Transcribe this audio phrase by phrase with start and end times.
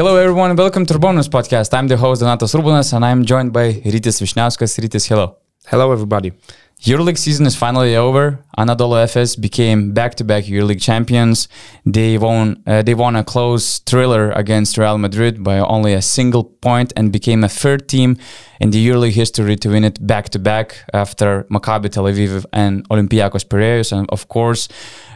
[0.00, 0.56] Hello, everyone.
[0.56, 1.74] Welcome to Urbonus podcast.
[1.74, 4.78] I'm the host, Donatas Urbonas, and I'm joined by Rytis Vyšniauskas.
[4.80, 5.36] Rytis, hello.
[5.66, 6.32] Hello, everybody.
[6.80, 8.38] EuroLeague season is finally over.
[8.56, 11.48] Anadolu Efes became back-to-back EuroLeague champions.
[11.84, 12.62] They won.
[12.66, 17.12] Uh, they won a close thriller against Real Madrid by only a single point and
[17.12, 18.16] became a third team
[18.58, 23.92] in the EuroLeague history to win it back-to-back after Maccabi Tel Aviv and Olympiacos Piraeus.
[23.92, 24.66] And of course,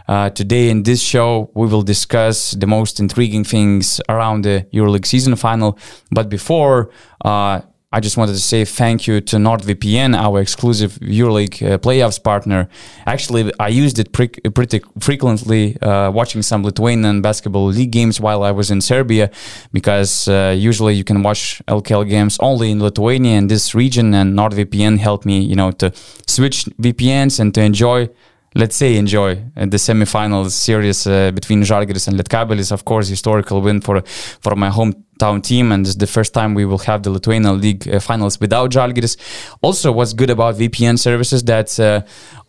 [0.08, 5.06] uh, today in this show we will discuss the most intriguing things around the EuroLeague
[5.06, 5.78] season final.
[6.10, 6.90] But before.
[7.24, 7.62] Uh,
[7.94, 12.68] I just wanted to say thank you to NordVPN, our exclusive EuroLeague uh, playoffs partner.
[13.06, 18.42] Actually, I used it pre- pretty frequently uh, watching some Lithuanian basketball league games while
[18.42, 19.30] I was in Serbia,
[19.72, 24.36] because uh, usually you can watch LKL games only in Lithuania and this region, and
[24.36, 25.92] NordVPN helped me, you know, to
[26.26, 28.08] switch VPNs and to enjoy
[28.54, 32.72] let's say enjoy uh, the semifinals series uh, between Žalgiris and Lietkabelis.
[32.72, 34.02] Of course, historical win for
[34.40, 37.88] for my hometown team, and it's the first time we will have the Lithuanian League
[37.88, 39.16] uh, finals without Žalgiris.
[39.62, 41.78] Also, what's good about VPN services that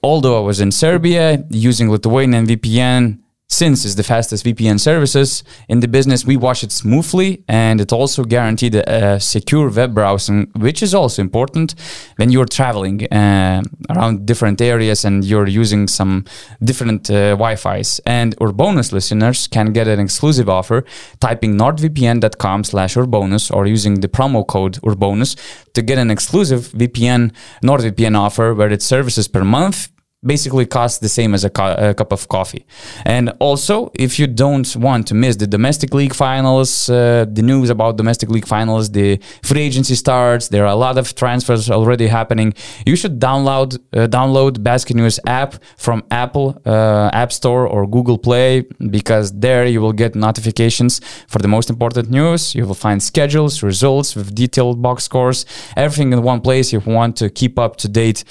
[0.03, 5.79] although I was in Serbia using Lithuanian VPN since it's the fastest VPN services in
[5.79, 10.81] the business, we watch it smoothly and it also guaranteed a, secure web browsing, which
[10.81, 11.75] is also important
[12.17, 16.25] when you're traveling uh, around different areas and you're using some
[16.63, 18.01] different uh, Wi-Fi's.
[18.05, 20.83] And Urbonus listeners can get an exclusive offer
[21.19, 25.35] typing nordvpn.com slash urbonus or using the promo code urbonus
[25.73, 27.31] to get an exclusive VPN
[27.63, 29.89] NordVPN offer where it's services per month
[30.25, 32.65] basically costs the same as a, co- a, cup of coffee.
[33.05, 37.69] And also, if you don't want to miss the domestic league finals, uh, the news
[37.69, 40.47] about domestic league finals, the free agency starts.
[40.49, 42.53] There are a lot of transfers already happening.
[42.85, 48.17] You should download uh, download Basket News app from Apple uh, App Store or Google
[48.17, 52.55] Play because there you will get notifications for the most important news.
[52.55, 56.73] You will find schedules, results with detailed box scores, everything in one place.
[56.73, 58.23] If you want to keep up to date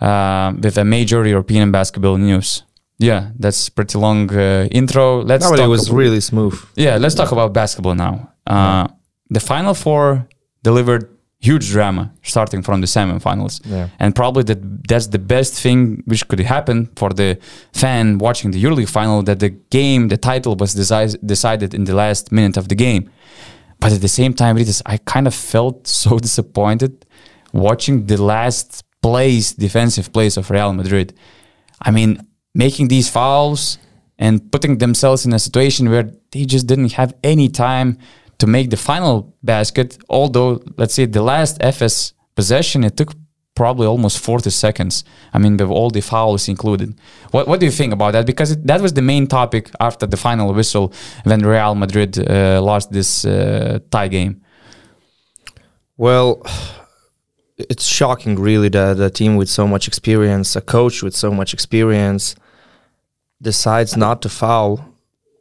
[0.00, 2.64] uh, with a major European basketball news.
[2.98, 5.22] Yeah, that's pretty long uh, intro.
[5.22, 5.44] Let's.
[5.44, 6.56] No, it was about, really smooth.
[6.76, 8.14] Yeah, let's talk about basketball now.
[8.46, 8.86] Uh, yeah.
[9.36, 10.26] The Final Four
[10.62, 11.04] delivered
[11.38, 13.88] huge drama starting from the semifinals, yeah.
[13.98, 17.38] and probably that that's the best thing which could happen for the
[17.72, 19.22] fan watching the EuroLeague final.
[19.22, 23.02] That the game, the title was deci- decided in the last minute of the game.
[23.78, 27.04] But at the same time, it is I kind of felt so disappointed
[27.52, 31.08] watching the last plays, defensive plays of Real Madrid.
[31.88, 32.10] I mean,
[32.54, 33.78] making these fouls
[34.18, 37.98] and putting themselves in a situation where they just didn't have any time
[38.40, 39.88] to make the final basket.
[40.08, 40.50] Although,
[40.80, 43.12] let's say the last Efes possession, it took
[43.54, 45.04] probably almost 40 seconds.
[45.32, 46.98] I mean, with all the fouls included.
[47.30, 48.26] What, what do you think about that?
[48.26, 50.92] Because it, that was the main topic after the final whistle
[51.24, 54.42] when Real Madrid uh, lost this uh, tie game.
[55.96, 56.42] Well,
[57.58, 61.54] it's shocking, really, that a team with so much experience, a coach with so much
[61.54, 62.36] experience,
[63.40, 64.92] decides not to foul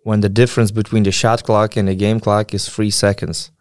[0.04, 3.52] when the difference between the shot clock and the game clock is three seconds.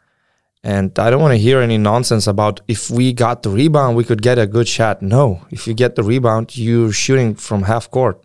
[0.62, 4.04] And I don't want to hear any nonsense about if we got the rebound, we
[4.04, 5.02] could get a good shot.
[5.02, 8.24] No, if you get the rebound, you're shooting from half court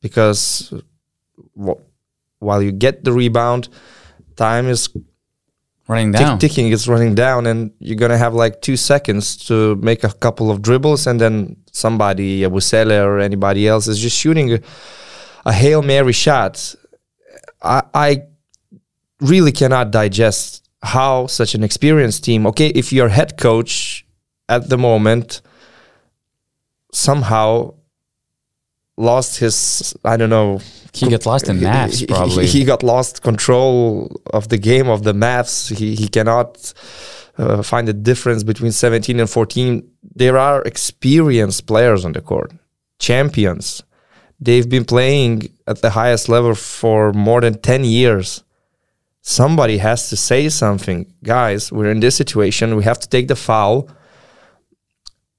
[0.00, 0.72] because
[1.54, 3.68] while you get the rebound,
[4.36, 4.88] time is
[5.88, 6.38] running down.
[6.38, 10.12] Tick, ticking is running down, and you're gonna have like two seconds to make a
[10.12, 14.60] couple of dribbles, and then somebody, Yabusele or anybody else, is just shooting a,
[15.46, 16.74] a hail mary shot.
[17.62, 18.22] I, I
[19.20, 22.46] really cannot digest how such an experienced team.
[22.46, 24.06] Okay, if you're head coach
[24.48, 25.40] at the moment,
[26.92, 27.74] somehow
[28.96, 30.60] lost his I don't know
[30.92, 32.46] he got lost in maths he, probably.
[32.46, 35.68] he, he, got lost control of the game of the maths.
[35.68, 36.72] He he cannot
[37.36, 42.52] uh, find the difference between 17 and 14 there are experienced players on the court
[42.98, 43.82] champions.
[44.38, 48.44] They've been playing at the highest level for more than 10 years.
[49.22, 51.12] Somebody has to say something.
[51.24, 52.76] Guys we're in this situation.
[52.76, 53.88] We have to take the foul.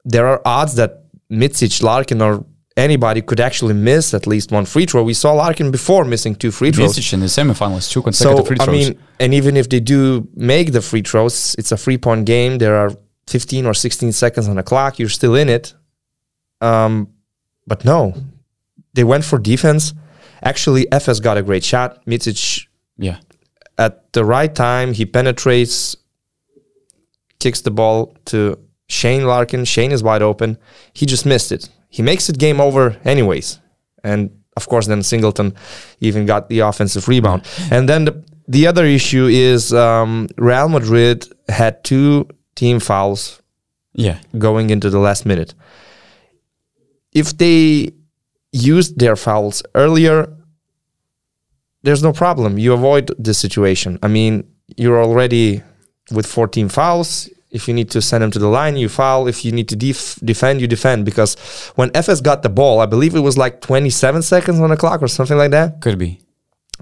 [0.03, 2.45] There are odds that Micic, Larkin, or
[2.77, 5.03] anybody could actually miss at least one free throw.
[5.03, 6.97] We saw Larkin before missing two free throws.
[6.97, 8.69] Missed in the semifinals, two consecutive so, free throws.
[8.69, 12.25] I mean, and even if they do make the free throws, it's a three point
[12.25, 12.57] game.
[12.57, 12.91] There are
[13.27, 14.99] 15 or 16 seconds on the clock.
[14.99, 15.73] You're still in it.
[16.61, 17.09] Um,
[17.67, 18.13] but no,
[18.93, 19.93] they went for defense.
[20.43, 22.05] Actually, Efes got a great shot.
[22.05, 22.67] Micic,
[22.97, 23.19] yeah,
[23.77, 25.97] at the right time, he penetrates,
[27.39, 29.65] kicks the ball to Shane Larkin.
[29.65, 30.57] Shane is wide open.
[30.93, 33.59] He just missed it he makes it game over anyways.
[34.03, 35.53] And of course, then Singleton
[35.99, 37.41] even got the offensive rebound.
[37.71, 38.13] And then the,
[38.47, 43.41] the other issue is um, Real Madrid had two team fouls
[43.93, 44.17] Yeah.
[44.37, 45.53] going into the last minute.
[47.11, 47.91] If they
[48.51, 50.27] used their fouls earlier,
[51.83, 52.57] there's no problem.
[52.57, 53.97] You avoid this situation.
[54.03, 54.43] I mean,
[54.77, 55.61] you're already
[56.11, 57.29] with 14 fouls.
[57.57, 59.27] If you need to send them to the line, you foul.
[59.33, 61.05] If you need to def- defend, you defend.
[61.05, 61.31] Because
[61.79, 65.01] when Efes got the ball, I believe it was like 27 seconds on the clock
[65.01, 66.19] or something like that, Could be.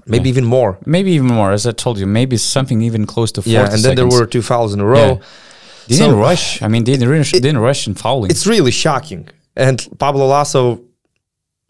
[0.06, 0.70] maybe even more.
[0.84, 2.06] Maybe even more, as I told you.
[2.06, 3.96] Maybe something even close to 40 Yeah, and then seconds.
[4.10, 5.08] there were two fouls in a row.
[5.12, 5.18] Yeah.
[5.88, 6.62] They So- didn't rush.
[6.62, 8.30] I mean, they didn't rush, didn't rush in fouling.
[8.30, 9.28] It's really shocking.
[9.56, 10.80] And Pablo Laso,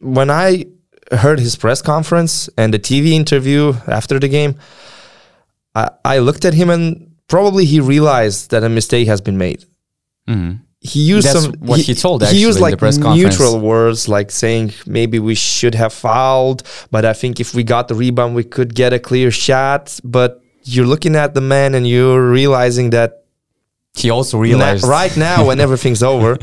[0.00, 0.66] when I
[1.12, 4.54] heard his press conference and the TV interview after the game,
[5.74, 9.64] I, I looked at him and probably he realized that a mistake has been made.
[10.28, 10.60] Mhm.
[10.80, 11.54] He used That's some.
[11.60, 15.92] what he told, actually He used like neutral words, like saying maybe we should have
[15.94, 19.98] fouled, but I think if we got the rebound, we could get a clear shot.
[20.04, 23.10] But you're looking at the man and you're realizing that
[23.96, 24.84] He also Na- realized.
[24.84, 26.36] right now when everything's over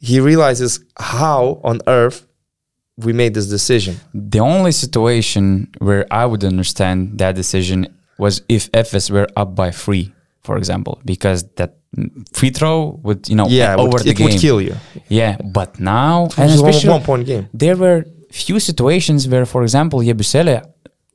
[0.00, 2.26] he realizes how on earth
[2.96, 7.86] we made this decision The only situation where I would understand that decision
[8.18, 10.12] was if Efes were up by three,
[10.42, 11.76] for example, because that
[12.32, 14.28] free throw would, you know, yeah over would, the it game.
[14.28, 14.74] would kill you
[15.08, 19.62] Yeah, but now, it and especially one point game there were few situations where, for
[19.62, 20.64] example, Yabusele,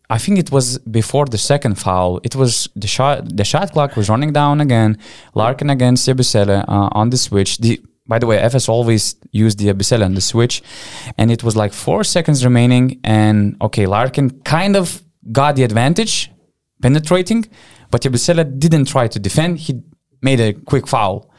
[0.09, 2.19] I think it was before the second foul.
[2.23, 3.35] It was the shot.
[3.35, 4.97] The shot clock was running down again.
[5.33, 7.57] Larkin against Yabusele uh, on the switch.
[7.57, 10.63] The by the way, Efes always used the Yabusele on the switch,
[11.17, 13.01] and it was like four seconds remaining.
[13.03, 16.31] And okay, Larkin kind of got the advantage,
[16.81, 17.45] penetrating,
[17.91, 19.59] but Yabusele didn't try to defend.
[19.59, 19.81] He
[20.21, 21.29] made a quick foul,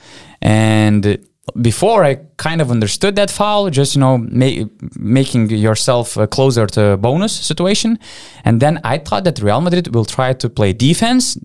[0.41, 1.19] and
[1.61, 4.65] before I kind of understood that foul, just you know, ma-
[4.99, 7.99] making yourself uh, closer to bonus situation,
[8.45, 11.39] and then I thought that Real Madrid will try to play defense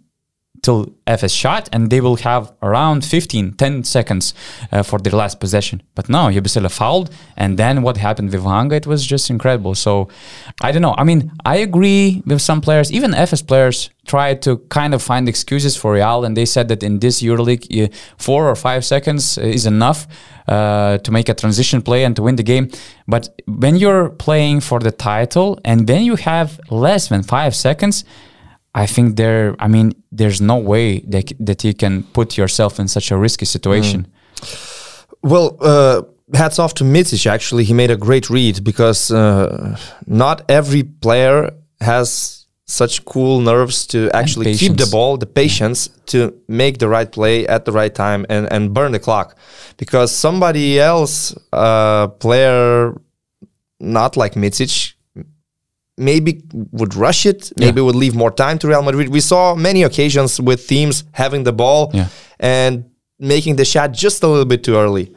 [0.64, 4.34] till Efes shot, and they will have around 15, 10 seconds
[4.72, 5.84] uh, for their last possession.
[5.94, 9.76] But no, Yabusele fouled, and then what happened with Hanga, it was just incredible.
[9.76, 10.08] So
[10.62, 10.96] I don't know.
[10.98, 15.30] I mean, I agree with some players, even Efes players tried to kind of find
[15.30, 17.88] excuses for Real, and they said that in this EuroLeague, uh,
[18.18, 20.08] four or five seconds is enough
[20.48, 22.70] uh, to make a transition play and to win the game.
[23.08, 28.04] But when you're playing for the title, and then you have less than five seconds,
[28.76, 29.56] I think there.
[29.60, 33.46] I mean, there's no way that that you can put yourself in such a risky
[33.46, 34.08] situation.
[35.22, 36.02] well uh,
[36.34, 37.64] hats off to Micic actually.
[37.64, 41.52] He made a great read because uh, not every player
[41.82, 47.12] has such cool nerves to actually keep the ball the patience to make the right
[47.12, 49.38] play at the right time and, and burn the clock.
[49.78, 52.94] Because somebody else uh, player
[53.80, 54.93] not like Micic
[55.98, 56.42] maybe
[56.72, 59.10] would rush it, maybe would leave more time to Real Madrid.
[59.10, 62.08] We saw many occasions with teams having the ball Yeah.
[62.40, 62.86] and
[63.20, 65.14] making the shot just a little bit too early.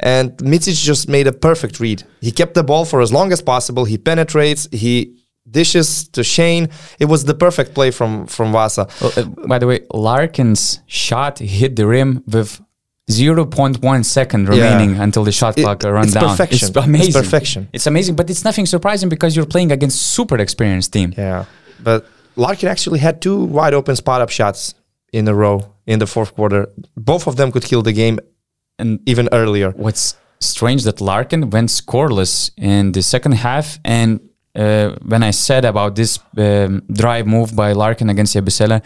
[0.00, 2.04] And Micic just made a perfect read.
[2.20, 3.84] He kept the ball for as long as possible.
[3.84, 4.68] He penetrates.
[4.70, 5.16] He
[5.50, 6.68] dishes to Shane.
[7.00, 8.86] It was the perfect play from from Vasa.
[9.00, 12.60] Well, uh, by the way, Larkin's shot hit the rim with
[13.08, 16.28] 0.1 second remaining until the shot It- clock uh, runs it's down.
[16.30, 16.56] perfection.
[16.68, 17.12] It's It's amazing.
[17.22, 17.68] perfection.
[17.72, 21.12] It's amazing, but it's nothing surprising because you're playing against super experienced team.
[21.16, 21.44] Yeah,
[21.82, 22.06] but
[22.36, 24.74] Larkin actually had two wide open spot up shots
[25.12, 25.56] in a row
[25.86, 26.68] in the fourth quarter.
[26.96, 28.18] Both of them could kill the game
[28.80, 29.70] And even earlier.
[29.76, 33.78] what's strange that Larkin went scoreless in the second half.
[33.84, 34.20] And
[34.54, 38.80] uh, when I said about this um, drive move by Larkin against Yabusele,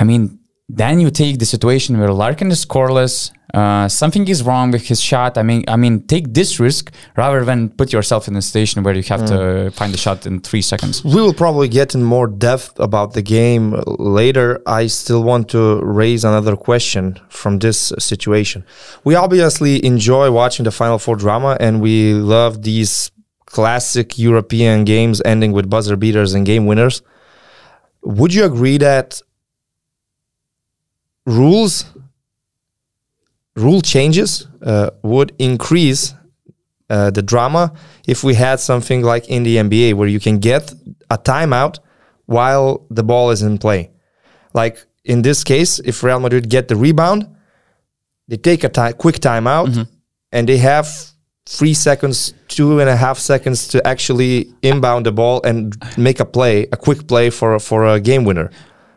[0.00, 0.38] I mean,
[0.76, 3.32] then you take the situation where Larkin is scoreless.
[3.52, 5.36] Uh, something is wrong with his shot.
[5.36, 8.94] I mean, I mean, take this risk rather than put yourself in a situation where
[8.94, 11.02] you have to find the shot in three seconds.
[11.04, 14.62] We will probably get in more depth about the game later.
[14.66, 18.64] I still want to raise another question from this situation.
[19.02, 23.10] We obviously enjoy watching the Final Four drama, and we love these
[23.46, 27.02] classic European games ending with buzzer beaters and game winners.
[28.02, 29.20] Would you agree that
[31.26, 31.84] rules
[33.56, 36.14] rule changes uh, would increase
[36.88, 37.72] uh, the drama
[38.06, 40.72] if we had something like in the NBA where you can get
[41.10, 41.78] a timeout
[42.26, 43.90] while the ball is in play.
[44.54, 47.26] Like in this case, if Real Madrid get the rebound,
[48.28, 49.88] they take a ti- quick timeout
[50.32, 50.88] and they have
[51.46, 56.24] three seconds, two and a half seconds to actually inbound the ball and make a
[56.24, 58.50] play, a quick play for for a game winner.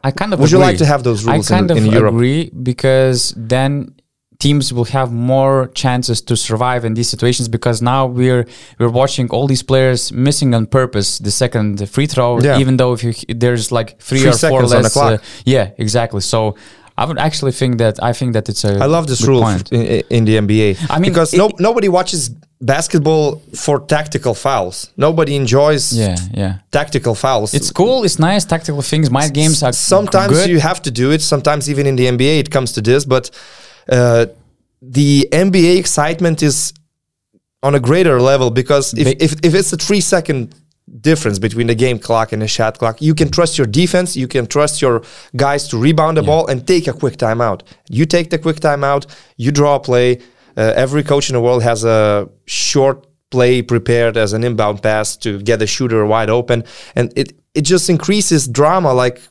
[0.03, 1.85] I kind of Would you like to have those rules I in- kind of in
[1.85, 2.13] Europe?
[2.13, 3.95] agree because then
[4.39, 8.45] teams will have more chances to survive in these situations because now we're
[8.79, 12.59] we're watching all these players missing on purpose the second free throw, Yeah.
[12.59, 14.97] even though if you there's like three, Three or four seconds on the less.
[14.97, 16.21] uh, yeah, exactly.
[16.21, 16.55] So.
[16.97, 18.77] I would actually think that I think that it's a.
[18.79, 20.77] I love this good rule in, in the NBA.
[20.89, 22.29] I mean, because it- no, nobody watches
[22.61, 24.89] basketball for tactical fouls.
[24.95, 26.53] Nobody enjoys Yeah, yeah.
[26.71, 27.53] tactical fouls.
[27.53, 28.03] It's cool.
[28.05, 28.45] It's nice.
[28.45, 29.09] Tactical things.
[29.09, 30.49] My games are sometimes good.
[30.49, 31.21] you have to do it.
[31.21, 33.29] Sometimes even in the NBA it comes to this, but
[33.89, 34.27] uh,
[34.81, 36.73] the NBA excitement is
[37.63, 40.53] on a greater level because if, if, if it's a three second
[41.01, 44.27] difference between the game clock and the shot clock, you can trust your defense, you
[44.27, 45.03] can trust your
[45.35, 47.61] guys to rebound the ball and take a quick timeout.
[47.89, 49.05] You take the quick timeout,
[49.37, 50.19] you draw a play.
[50.55, 55.17] Uh, every coach in the world has a short play prepared as an inbound pass
[55.17, 56.63] to get the shooter wide open,
[56.95, 58.93] and it it just increases drama.
[58.93, 59.21] Like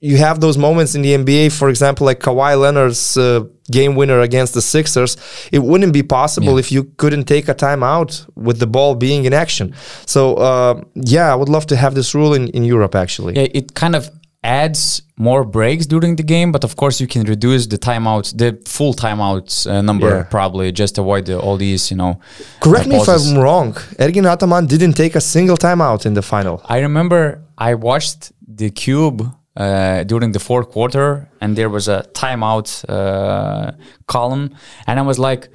[0.00, 3.40] you have those moments in the NBA, for example, like Kawhi Leonard's uh,
[3.70, 5.16] game winner against the Sixers.
[5.50, 6.58] It wouldn't be possible Yeah.
[6.60, 9.74] if you couldn't take a timeout with the ball being in action.
[10.06, 13.34] So uh, yeah, I would love to have this rule in, in Europe actually.
[13.34, 14.08] Yeah, it kind of
[14.44, 18.56] adds more breaks during the game, but of course you can reduce the timeouts, the
[18.66, 20.22] full timeouts uh, number Yeah.
[20.30, 22.20] probably just avoid the, all these, you know.
[22.60, 23.08] Correct me if.
[23.08, 23.72] I'm wrong.
[23.98, 26.62] Ergin Ataman didn't take a single timeout in the final.
[26.66, 32.06] I remember I watched the Cube uh, during the fourth quarter, and there was a
[32.14, 33.72] timeout uh,
[34.06, 34.54] column,
[34.86, 35.50] and I was like,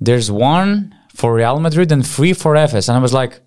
[0.00, 3.40] "There's one for Real Madrid and three for Efes," and I was like.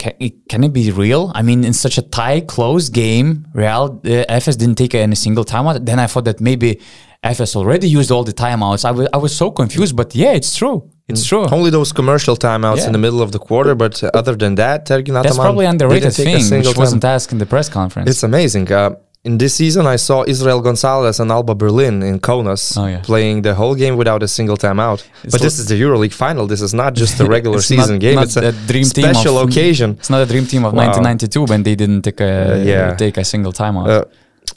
[0.00, 1.30] Can it, be real?
[1.36, 5.44] I mean, in such a tight, close game, Real uh, Efes didn't take any single
[5.44, 5.86] timeout.
[5.86, 6.80] Then I thought that maybe
[7.22, 8.84] Efes already used all the timeouts.
[8.84, 10.90] I was I was so confused, but yeah, it's true.
[11.08, 11.46] It's true.
[11.56, 12.86] Only those commercial timeouts Yeah.
[12.88, 15.66] in the middle of the quarter, but uh, other than that, Ergin Ataman That's probably
[15.66, 18.10] underrated didn't take a thing, which wasn't asked in the press conference.
[18.10, 18.72] It's amazing.
[18.72, 18.90] Uh,
[19.30, 23.00] in this season, I saw Israel Gonzalez and Alba Berlin in Kaunas Oh, yeah.
[23.10, 25.00] playing the whole game without a single timeout.
[25.24, 26.46] It's but this is the EuroLeague final.
[26.46, 28.14] This is not just a regular season not- game.
[28.16, 29.88] not It's a a dream team special of- occasion.
[30.00, 30.86] It's not a dream team of Wow.
[30.86, 32.94] 1992 when they didn't take a Uh, yeah.
[33.04, 33.86] take a single timeout.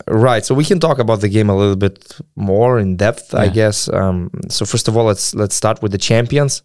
[0.07, 0.45] Right.
[0.45, 3.89] So we can talk about the game a little bit more in depth, I guess.
[3.89, 6.63] Um, so first of all, let's let's start with the champions,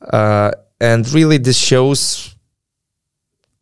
[0.00, 2.34] uh, and really this shows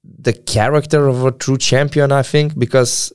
[0.04, 2.12] the character of a true champion.
[2.12, 3.12] I think because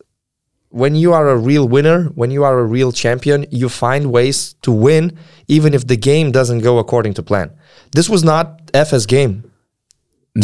[0.70, 4.54] when you are a real winner, when you are a real champion, you find ways
[4.62, 5.18] to win,
[5.48, 7.52] even if the game doesn't go according to plan.
[7.94, 9.52] This was not Efes game.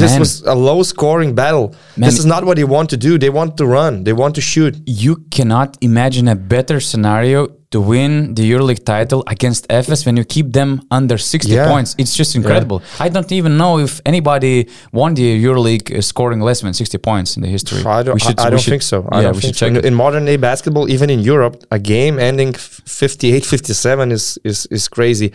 [0.02, 1.68] This was a low scoring battle.
[1.98, 2.08] Man.
[2.10, 3.18] This is not what they want to do.
[3.18, 4.04] They want to run.
[4.04, 4.74] They want to shoot.
[4.86, 10.24] you cannot imagine a better scenario to win the EuroLeague title against Efes when you
[10.36, 11.68] keep them under 60 Yeah.
[11.74, 11.96] points.
[11.98, 12.78] It's just incredible.
[13.00, 17.36] I don't even know if anybody won the EuroLeague uh, scoring less than 60 points
[17.36, 17.80] in the history.
[17.84, 18.98] I don't, should- I, don't should- think so.
[19.12, 19.66] I yeah, don't we should so.
[19.68, 24.38] check In, in modern day basketball, even in Europe, a game ending 58 57 is,
[24.44, 25.34] is, is crazy.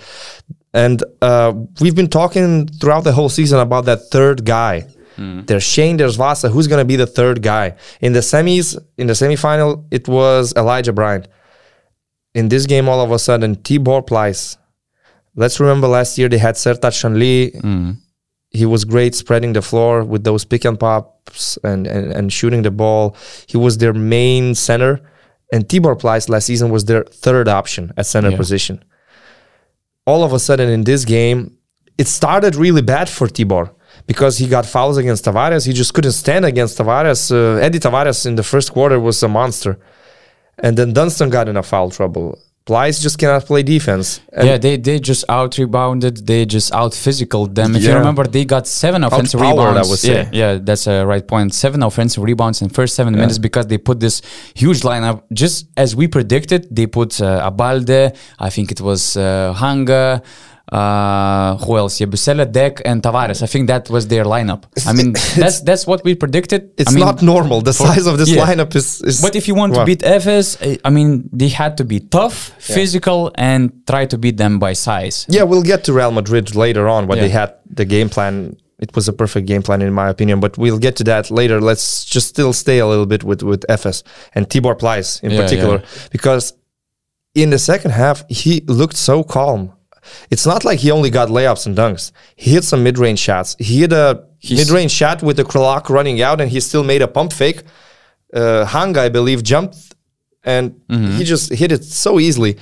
[0.75, 4.87] And uh, we've been talking throughout the whole season about that third guy.
[5.17, 5.41] Hmm.
[5.47, 6.49] There's Shane, there's Vasa.
[6.51, 7.75] Who's going to be the third guy?
[8.01, 11.27] In the semis, in the semifinal, it was Elijah Bryant.
[12.35, 14.59] In this game, all of a sudden, Tibor Pleiss.
[15.35, 17.59] Let's remember last year they had Sertac Shanli.
[17.61, 17.97] Mm.
[18.51, 22.63] He was great spreading the floor with those pick and pops and, and, and shooting
[22.63, 23.17] the ball.
[23.47, 25.01] He was their main center.
[25.53, 28.37] And Tibor Pleiss last season was their third option at center Yeah.
[28.37, 28.85] position.
[30.11, 31.39] All of a sudden in this game,
[32.03, 33.67] it started really bad for Tibor
[34.07, 35.67] because he got fouls against Tavares.
[35.67, 37.23] He just couldn't stand against Tavares.
[37.31, 39.79] Uh, Eddie Tavares in the first quarter was a monster.
[40.65, 42.39] And then Dunston got in a foul trouble.
[42.69, 44.21] Pleiss just cannot play defense.
[44.31, 46.27] And yeah, they, they just out rebounded.
[46.27, 47.75] They just out physical them.
[47.75, 50.05] If you remember, they got seven offensive Outpowered, I rebounds.
[50.05, 51.55] yeah, yeah, that's a right point.
[51.55, 54.21] Seven offensive rebounds in first seven minutes because they put this
[54.55, 55.23] huge lineup.
[55.33, 58.15] Just as we predicted, they put uh, Abalde.
[58.39, 60.23] I think it was uh, Hanga.
[60.71, 61.99] Uh, who else?
[62.01, 63.43] Yeah, Busella, Deck, and Tavares.
[63.43, 64.65] I think that was their lineup.
[64.87, 66.71] I mean, that's that's what we predicted.
[66.77, 67.63] it's I mean, not normal.
[67.63, 68.45] The size of this yeah.
[68.47, 69.23] lineup is, is.
[69.23, 69.81] But if you want Wow.
[69.81, 74.37] to beat Efes, I mean, they had to be tough, physical, and try to beat
[74.37, 75.25] them by size.
[75.29, 78.57] Yeah, we'll get to Real Madrid later on when they had the game plan.
[78.81, 81.61] It was a perfect game plan in my opinion, but we'll get to that later.
[81.61, 85.43] Let's just still stay a little bit with with Efes and Tibor Pleiss in Yeah,
[85.43, 85.83] particular
[86.13, 86.53] because
[87.35, 89.73] in the second half he looked so calm.
[90.31, 92.13] It's not like he only got layups and dunks.
[92.37, 93.57] He hit some mid-range shots.
[93.59, 97.03] He hit a He's- mid-range shot with the clock running out, and he still made
[97.03, 97.63] a pump fake.
[98.35, 99.77] Uh, Hanga, I believe, jumped
[100.45, 101.17] and Mm-hmm.
[101.19, 102.57] he just hit it so easily,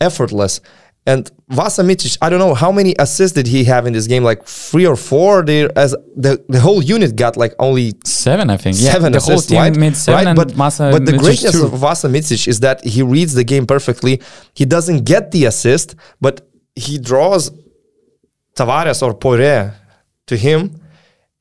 [0.00, 0.60] effortless.
[1.06, 4.22] And Vasa Micic, I don't know how many assists did he have in this game,
[4.22, 5.42] like three or four.
[5.42, 8.76] There, as the the whole unit got like only seven, I think.
[8.76, 9.76] Seven Yeah, the assists, whole team right?
[9.76, 10.36] made seven, right?
[10.36, 11.64] but Masa but the greatness two.
[11.64, 14.20] of Vasa Micic is that he reads the game perfectly.
[14.54, 17.50] He doesn't get the assist, but he draws
[18.56, 19.74] Tavares or Poirier
[20.26, 20.76] to him,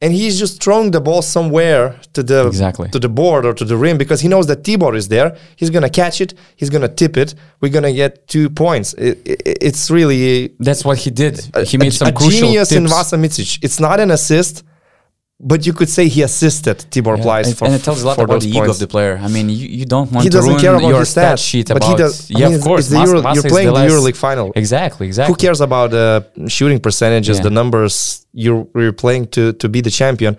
[0.01, 2.89] and he's just throwing the ball somewhere to the Exactly.
[2.89, 5.35] to the board or to the rim because he knows that Tibor is there.
[5.57, 6.33] He's gonna catch it.
[6.55, 7.35] He's gonna tip it.
[7.61, 8.93] We're gonna get two points.
[8.93, 11.39] It, it, it's really That's what he did.
[11.67, 12.93] He a, made some a crucial genius in tips.
[12.93, 13.59] Vasa Micic.
[13.61, 14.63] It's not an assist,
[15.41, 18.05] but you could say he assisted Tibor Yeah, Pleiss and, for and it tells a
[18.07, 18.73] lot about the ego points.
[18.75, 19.17] of the player.
[19.23, 21.69] I mean, you, you don't want He to doesn't ruin care about your stat sheet
[21.69, 21.89] but about.
[21.91, 22.29] he does.
[22.29, 22.89] I yeah, mean, of course.
[22.89, 24.51] The Mas- Euro, you're playing the last- EuroLeague final.
[24.55, 25.31] Exactly, exactly.
[25.31, 27.43] Who cares about the shooting percentages, Yeah.
[27.43, 30.35] the numbers you're, you're playing to, to be the champion?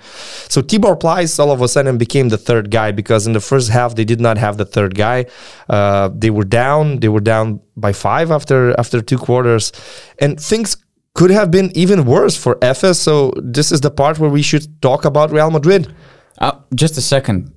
[0.48, 3.70] So Tibor Pleiss all of a sudden became the third guy because in the first
[3.70, 5.24] half they did not have the third guy.
[5.68, 7.00] Uh, they were down.
[7.00, 9.72] They were down by five after after two quarters,
[10.18, 10.76] and things
[11.14, 12.96] could have been even worse for Efes.
[12.96, 15.92] So this is the part where we should talk about Real Madrid.
[16.38, 17.52] Uh, just a second.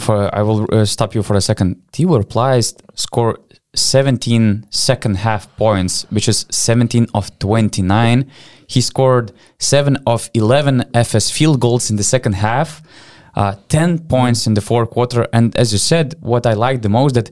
[0.00, 1.80] For I will uh, stop you for a second.
[1.92, 3.38] Tibor Pleiss scored
[3.74, 8.30] 17 second half points, which is 17 of 29.
[8.66, 12.82] He scored 7 of 11 Efes field goals in the second half,
[13.36, 15.28] uh, 10 points in the fourth quarter.
[15.32, 17.30] And as you said, what I liked the most that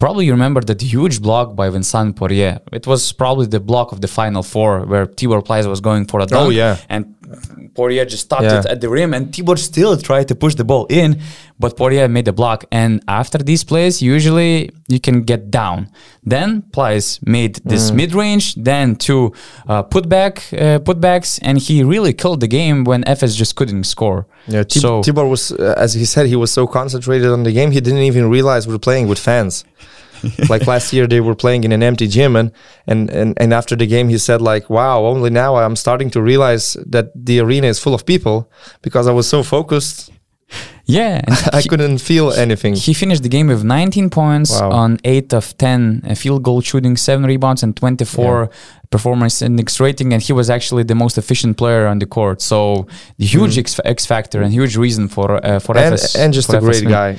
[0.00, 2.58] probably you remember that huge block by Vincent Poirier.
[2.72, 6.18] It was probably the block of the final four where Tibor Pleiss was going for
[6.20, 6.46] a dunk.
[6.46, 6.78] Oh, yeah.
[6.88, 7.14] And
[7.74, 8.60] Poirier just stopped Yeah.
[8.60, 11.20] it at the rim, and Tibor still tried to push the ball in,
[11.58, 12.64] but Poirier made the block.
[12.72, 15.88] And after these plays, usually you can get down.
[16.24, 17.70] Then Pleiss made Mm.
[17.70, 19.32] this mid range, then two
[19.68, 24.26] uh, putback uh, putbacks, and he really killed the game when Efes just couldn't score.
[24.48, 27.52] Yeah, Tib- so Tibor was, uh, as he said, he was so concentrated on the
[27.52, 29.64] game, he didn't even realize we're playing with fans.
[30.48, 32.50] like last year, they were playing in an empty gym, and,
[32.86, 36.20] and and and after the game, he said like, "Wow, only now I'm starting to
[36.22, 38.50] realize that the arena is full of people
[38.82, 40.10] because I was so focused,
[40.84, 41.20] yeah,
[41.52, 44.70] I he- couldn't feel anything." He finished the game with 19 points Wow.
[44.72, 48.50] on 8 of 10 uh, field goal shooting, 7 rebounds, and 24
[48.90, 50.12] performance index rating.
[50.12, 52.42] And he was actually the most efficient player on the court.
[52.42, 52.86] So,
[53.18, 55.82] the huge X, X factor and huge reason for uh, for Mm.
[55.86, 56.16] and, Efes.
[56.18, 56.90] and just for a great Efes win.
[56.90, 57.18] guy.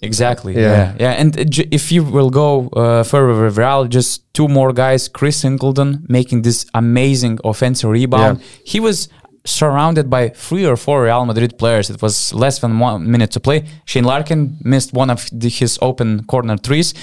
[0.00, 0.54] Exactly.
[0.54, 0.60] Yeah.
[0.60, 0.94] Yeah.
[1.00, 1.10] Yeah.
[1.12, 5.36] And j- if you will go uh, further with Real, just two more guys, Chris
[5.38, 8.40] Singleton making this amazing offensive rebound.
[8.40, 8.46] Yeah.
[8.64, 9.08] He was
[9.44, 11.90] surrounded by three or four Real Madrid players.
[11.90, 13.64] It was less than one minute to play.
[13.84, 16.94] Shane Larkin missed one of the, his open corner threes.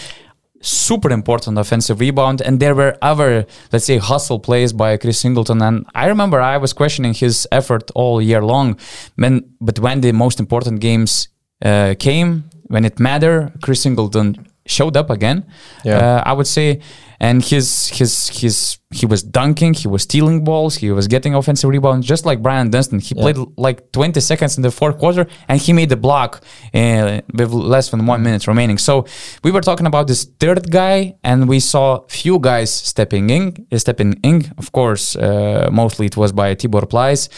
[0.62, 5.62] Super important offensive rebound, and there were other, let's say, hustle plays by Chris Singleton.
[5.62, 8.78] And I remember I was questioning his effort all year long.
[9.16, 11.30] When, but when the most important games
[11.64, 15.46] uh, came, when it mattered, Chris Singleton showed up again.
[15.84, 15.98] Yeah.
[15.98, 16.80] Uh, I would say,
[17.20, 21.70] and his his his he was dunking, he was stealing balls, he was getting offensive
[21.70, 23.00] rebounds, just like Bryant Dunston.
[23.00, 26.42] He played like 20 seconds in the fourth quarter, and he made the block
[26.74, 28.78] uh, with less than one minute remaining.
[28.78, 29.06] So
[29.44, 34.14] we were talking about this third guy, and we saw few guys stepping in, stepping
[34.24, 34.52] in.
[34.58, 37.30] Of course, uh, mostly it was by Tibor Pleiss,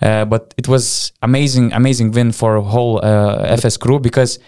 [0.00, 4.38] uh, but it was amazing, amazing win for whole uh, Efes crew because.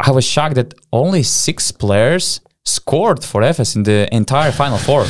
[0.00, 5.06] I was shocked that only six players scored for Efes in the entire Final Four.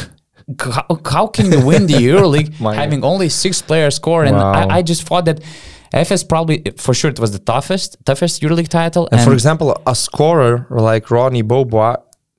[0.61, 4.25] How, how can you win the EuroLeague having only six players score?
[4.25, 4.53] And Wow.
[4.53, 5.41] I, I just thought that
[5.93, 9.09] Efes probably, for sure, it was the toughest, toughest EuroLeague title.
[9.13, 11.97] And for example, a scorer like Ronnie Beaubois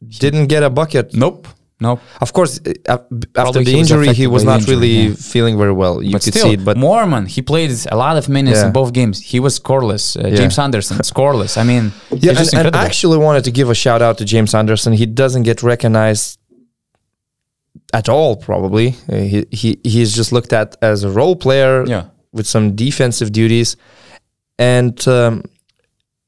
[0.07, 1.13] didn't get a bucket.
[1.15, 1.47] nope,
[1.79, 1.99] nope.
[2.21, 5.15] Of course, uh, after Probably the injury, he was not injury, really yeah.
[5.15, 6.01] feeling very well.
[6.01, 8.67] You but could still, see it, but Moerman, he played a lot of minutes Yeah.
[8.67, 9.21] in both games.
[9.21, 10.15] He was scoreless.
[10.17, 10.35] Uh, Yeah.
[10.37, 11.57] James Anderson, scoreless.
[11.57, 12.75] I mean, yeah, and, and.
[12.75, 14.93] I actually wanted to give a shout out to James Anderson.
[14.93, 16.39] He doesn't get recognized
[17.93, 18.35] at all.
[18.35, 22.03] Probably Uh, he he he's just looked at as a role player yeah.
[22.31, 23.77] with some defensive duties.
[24.57, 25.43] And um,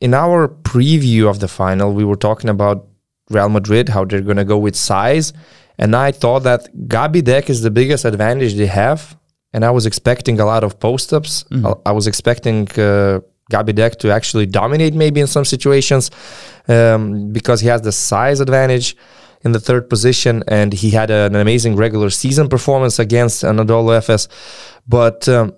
[0.01, 2.86] in our preview of the final, we were talking about
[3.29, 5.33] Real Madrid, how they're going to go with size.
[5.77, 9.17] And I thought that Gabi Deck is the biggest advantage they have.
[9.53, 11.45] And I was expecting a lot of post ups.
[11.65, 13.19] I, I was expecting uh,
[13.51, 16.11] Gabi Deck to actually dominate maybe in some situations
[16.67, 18.95] um, because he has the size advantage
[19.43, 24.27] in the third position and he had an amazing regular season performance against Anadolu Efes.
[24.87, 25.53] But um,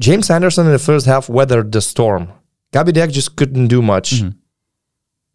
[0.00, 2.28] James Anderson in the first half weathered the storm.
[2.72, 4.22] Gabi Deck just couldn't do much.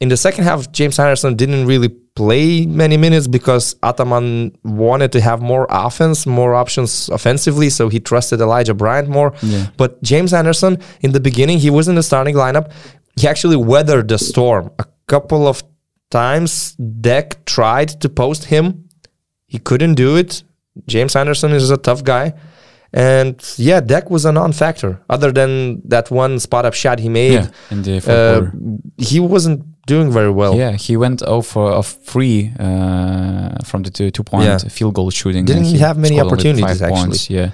[0.02, 5.22] In the second half, James Anderson didn't really play many minutes because Ataman wanted to
[5.22, 9.34] have more offense, more options offensively, so he trusted Elijah Bryant more.
[9.44, 9.68] Yeah.
[9.78, 12.72] But James Anderson, in the beginning, he was in the starting lineup.
[13.16, 14.72] He actually weathered the storm.
[14.80, 15.64] A couple of
[16.10, 18.90] times, Deck tried to post him.
[19.46, 20.42] He couldn't do it.
[20.88, 22.34] James Anderson is a tough guy.
[22.94, 25.00] And yeah, Deck was a non-factor.
[25.10, 28.52] Other than that one spot-up shot he made, Yeah, in the uh,
[28.98, 30.56] he wasn't doing very well.
[30.56, 34.58] Yeah, he went off uh, of free uh, from the two, two point Yeah.
[34.58, 35.46] field goal shooting.
[35.46, 37.06] Didn't he have many opportunities, actually?
[37.08, 37.52] points, Yeah,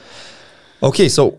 [0.82, 1.38] Okay, so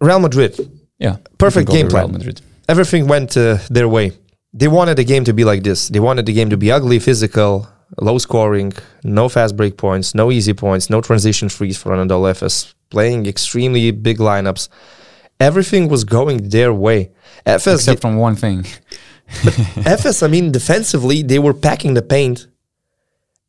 [0.00, 0.56] Real Madrid,
[0.98, 1.16] yeah.
[1.38, 2.12] Perfect game to Real plan.
[2.12, 2.40] Madrid.
[2.68, 4.12] everything went uh, their way.
[4.52, 5.88] They wanted the game to be like this.
[5.88, 7.68] They wanted the game to be ugly, physical,
[8.00, 8.72] low scoring,
[9.04, 13.90] no fast break points, no easy points, no transition freeze for Anadolu Efes, playing extremely
[13.90, 14.68] big lineups.
[15.40, 17.10] Everything was going their way.
[17.46, 18.64] Efes, Except from one thing.
[19.84, 22.46] Efes, I mean, defensively, they were packing the paint,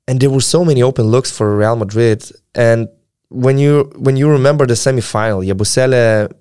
[0.08, 2.30] and there were so many open looks for Real Madrid.
[2.56, 2.88] And
[3.30, 6.32] when you when you remember the semifinal, Yabusele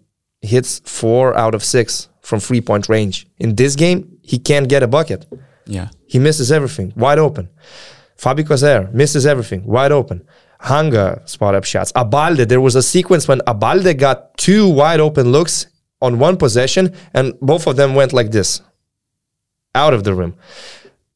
[0.40, 3.26] hits four out of six from three point range.
[3.38, 5.26] In this game, he can't get a bucket.
[5.66, 5.88] Yeah.
[6.06, 7.48] He misses everything, wide open.
[8.18, 10.26] Fabi Causeur misses everything, wide open.
[10.60, 11.90] Hanga spot up shots.
[11.92, 15.66] Abalde, there was a sequence when Abalde got two wide open looks
[16.00, 18.60] on one possession, and both of them went like this
[19.74, 20.34] out of the rim.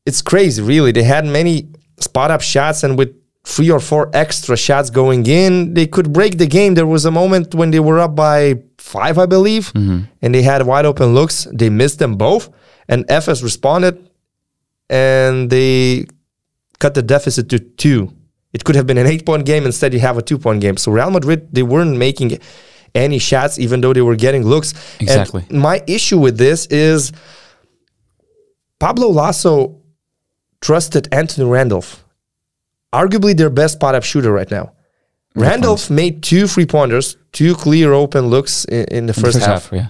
[0.05, 0.93] It's crazy, really.
[0.93, 1.69] They had many
[2.01, 6.39] spot up shots, and with three or four extra shots going in, they could break
[6.39, 6.75] the game.
[6.75, 10.01] There was a moment when they were up by five, I believe, mm-hmm.
[10.23, 11.47] and they had wide open looks.
[11.53, 12.51] They missed them both,
[12.89, 14.11] and Efes responded,
[14.91, 16.07] and they
[16.79, 18.13] cut the deficit to two.
[18.53, 19.67] It could have been an eight point game.
[19.67, 20.77] Instead, you have a two point game.
[20.77, 22.39] So Real Madrid, they weren't making
[22.95, 24.73] any shots, even though they were getting looks.
[24.99, 25.45] And Exactly.
[25.51, 27.13] my issue with this is
[28.79, 29.81] Pablo Laso
[30.61, 32.05] trusted Anthony Randolph,
[32.93, 34.73] arguably their best spot up shooter right now.
[35.35, 39.39] Randolph made two free pointers, two clear open looks in, in the In the first,
[39.41, 39.69] half.
[39.71, 39.89] yeah.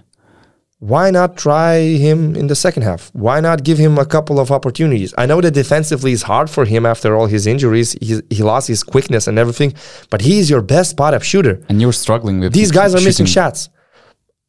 [0.79, 3.11] Why not try him in the second half?
[3.15, 5.15] Why not give him a couple of opportunities?
[5.17, 7.97] I know that defensively is hard for him after all his injuries.
[8.03, 9.73] He, he lost his quickness and everything,
[10.11, 11.65] but he's your best spot up shooter.
[11.71, 13.71] And you're struggling with These guys are missing shots.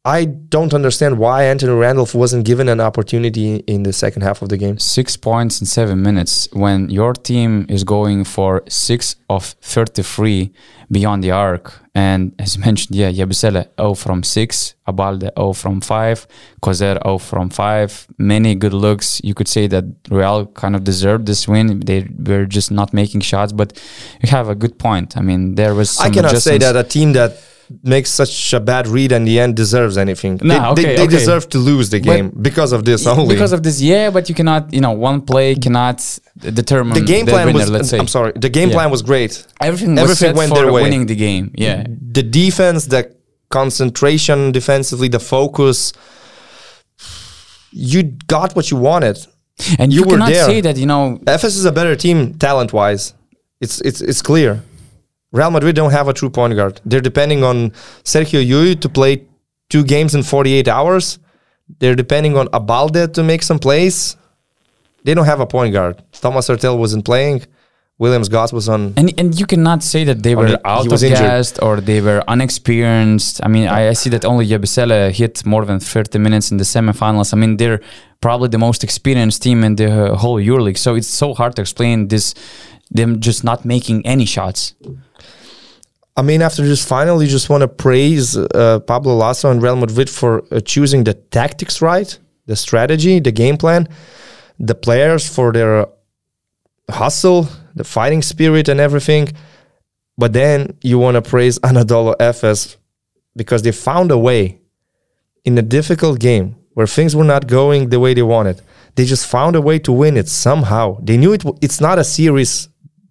[0.08, 4.48] I don't understand why Anthony Randolph wasn't given an opportunity in the second half of
[4.48, 4.78] the game.
[4.78, 10.50] Six points in seven minutes when your team is going for six of 33
[10.90, 11.74] beyond the arc.
[11.94, 16.26] And as you mentioned, yeah, Yabusele 0 from 6, Abalde 0 from 5,
[16.62, 18.06] Causeur 0 from 5.
[18.16, 19.20] Many good looks.
[19.22, 21.80] You could say that Real kind of deserved this win.
[21.80, 23.78] They were just not making shots, but
[24.22, 25.18] you have a good point.
[25.18, 27.36] I mean, there was some I cannot say that a team that
[27.82, 30.38] makes such a bad read in the end deserves anything.
[30.42, 31.10] Nah, they, they, okay, they okay.
[31.18, 33.34] deserve to lose the game because of this only.
[33.34, 35.98] Because of this, yeah, but you cannot, you know, one play cannot
[36.38, 37.70] determine the game plan winner, was.
[37.70, 37.98] let's say.
[37.98, 38.32] I'm sorry.
[38.34, 38.74] The game Yeah.
[38.76, 39.46] plan was great.
[39.60, 40.82] Everything was Everything set went for their way.
[40.82, 41.52] winning the game.
[41.54, 41.84] Yeah.
[42.18, 43.14] The defense, the
[43.50, 45.92] concentration defensively, the focus.
[47.70, 49.18] You got what you wanted.
[49.78, 50.44] And You you, were cannot there.
[50.46, 53.12] say that, you know, Efes is a better team talent wise.
[53.60, 54.62] It's it's it's clear.
[55.32, 56.80] Real Madrid don't have a true point guard.
[56.84, 57.70] They're depending on
[58.02, 59.26] Sergio Llull to play
[59.68, 61.18] two games in 48 hours.
[61.78, 64.16] They're depending on Abalde to make some plays.
[65.04, 66.02] They don't have a point guard.
[66.12, 67.44] Thomas Heurtel wasn't playing.
[67.98, 68.94] Williams Goss was on.
[68.96, 73.40] and and you cannot say that they were out of gassed or they were unexperienced.
[73.44, 76.64] I mean, I, I see that only Yabusele hit more than 30 minutes in the
[76.64, 77.34] semifinals.
[77.34, 77.80] I mean, they're
[78.20, 80.78] probably the most experienced team in the uh, whole EuroLeague.
[80.78, 82.34] So it's so hard to explain this,
[82.92, 84.74] them just not making any shots.
[86.18, 89.76] I mean, after this final, you just want to praise uh, Pablo Laso and Real
[89.76, 92.10] Madrid for uh, choosing the tactics right,
[92.46, 93.88] the strategy, the game plan,
[94.58, 95.86] the players for their
[96.90, 99.28] hustle, the fighting spirit, and everything.
[100.16, 102.76] But then you want to praise Anadolu Efes
[103.36, 104.58] because they found a way
[105.44, 108.60] in a difficult game where things were not going the way they wanted.
[108.96, 110.98] They just found a way to win it somehow.
[111.00, 111.42] They knew it.
[111.42, 112.68] w- It's not a series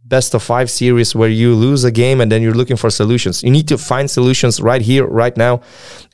[0.07, 3.43] best of five series where you lose a game and then you're looking for solutions.
[3.43, 5.61] You need to find solutions right here, right now.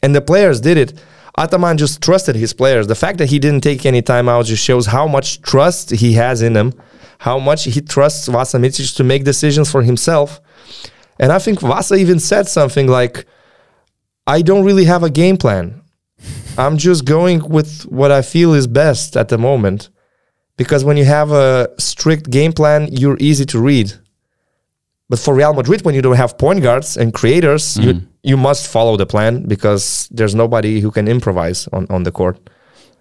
[0.01, 0.99] And the players did it.
[1.37, 2.87] Ataman just trusted his players.
[2.87, 6.41] The fact that he didn't take any timeouts just shows how much trust he has
[6.41, 6.73] in them,
[7.19, 10.41] how much he trusts Vasa Micic to make decisions for himself.
[11.19, 13.25] And I think Vasa even said something like,
[14.25, 15.81] I don't really have a game plan.
[16.57, 19.89] I'm just going with what I feel is best at the moment
[20.57, 23.93] because when you have a strict game plan, you're easy to read.
[25.09, 28.67] But for Real Madrid, when you don't have point guards and creators, you you must
[28.67, 32.39] follow the plan because there's nobody who can improvise on, on the court.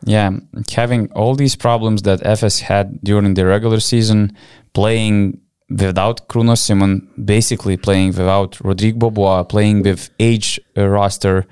[0.04, 0.30] Yeah,
[0.72, 4.36] having all these problems that Efes had during the regular season,
[4.74, 11.46] playing without Kruno Simon, basically playing without Rodrigue Beaubois, playing with age uh, roster,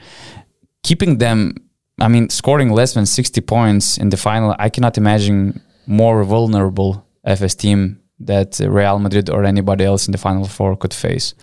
[0.83, 1.55] keeping them,
[2.01, 4.57] I mean, scoring less than 60 points in the final.
[4.59, 10.19] I cannot imagine more vulnerable Efes team that Real Madrid or anybody else in the
[10.19, 11.35] final four could face.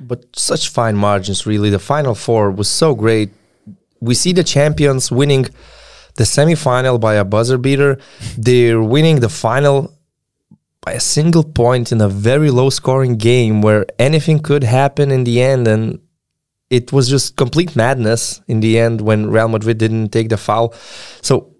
[0.00, 1.70] But such fine margins, really.
[1.70, 3.30] The final four was so great.
[4.00, 5.46] We see the champions winning
[6.16, 7.98] the semifinal by a buzzer beater.
[8.36, 9.92] They're winning the final
[10.82, 15.24] by a single point in a very low scoring game where anything could happen in
[15.24, 15.98] the end and
[16.68, 20.74] it was just complete madness in the end when Real Madrid didn't take the foul.
[21.22, 21.53] So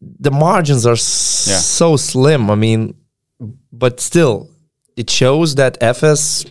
[0.00, 1.58] the margins are yeah.
[1.58, 2.50] so slim.
[2.50, 2.94] I mean,
[3.72, 4.50] but still,
[4.96, 6.50] it shows that Efes,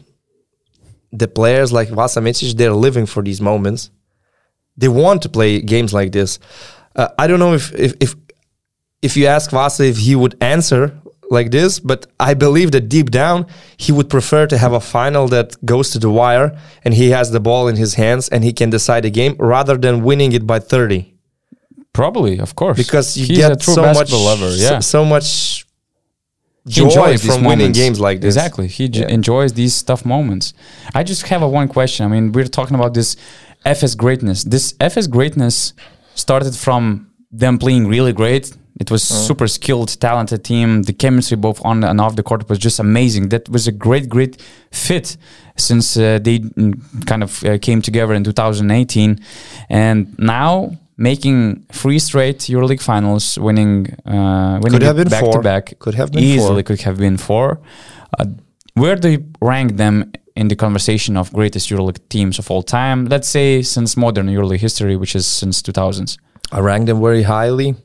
[1.12, 3.90] the players like Vasa Micic, they're living for these moments.
[4.78, 6.40] They want to play games like this.
[6.96, 8.16] Uh, I don't know if if if
[9.02, 13.12] if you ask Vasa if he would answer like this, but I believe that deep
[13.12, 13.46] down
[13.78, 17.32] he would prefer to have a final that goes to the wire and he has
[17.32, 20.48] the ball in his hands and he can decide a game rather than winning it
[20.48, 21.19] by 30.
[22.04, 22.78] Probably, of course.
[22.78, 24.80] Because you He's get so much lover, yeah.
[24.80, 25.66] so, so much
[26.66, 28.36] joy from winning games like this.
[28.36, 28.68] Exactly.
[28.68, 29.08] He yeah.
[29.18, 30.54] enjoys these tough moments.
[31.00, 32.06] I just have a one question.
[32.06, 33.16] I mean, we're talking about this
[33.66, 34.44] Efes greatness.
[34.44, 35.74] This Efes greatness
[36.16, 36.84] started from
[37.32, 38.46] them playing really great
[38.80, 39.28] it was mm.
[39.28, 40.84] super skilled, talented team.
[40.84, 43.30] The chemistry both on and off the court was just amazing.
[43.30, 45.18] That was a great, great fit
[45.58, 49.20] since uh, they mm, kind of uh, came together in 2018,
[49.70, 55.34] and now making three straight EuroLeague finals, winning, uh, winning could have been back four.
[55.34, 55.80] to back.
[55.80, 56.64] Could have been easily four.
[56.64, 57.62] could have been four.
[58.20, 58.26] Uh,
[58.74, 63.06] where do you rank them in the conversation of greatest EuroLeague teams of all time?
[63.06, 66.18] Let's say since modern EuroLeague history, which is since 2000s.
[66.52, 67.76] I rank them very highly.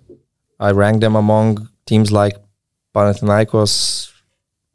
[0.58, 2.36] I rank them among teams like
[2.94, 4.10] Panathinaikos,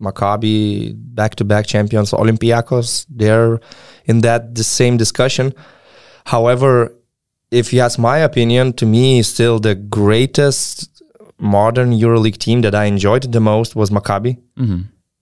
[0.02, 3.06] Maccabi, back-to-back champions, Olympiacos.
[3.10, 3.60] They're
[4.06, 5.54] in that the same discussion.
[6.26, 6.94] However,
[7.52, 11.02] if you ask my opinion, to me, still the greatest
[11.40, 14.38] modern EuroLeague team that I enjoyed the most was Maccabi.
[14.58, 14.82] Mm-hmm.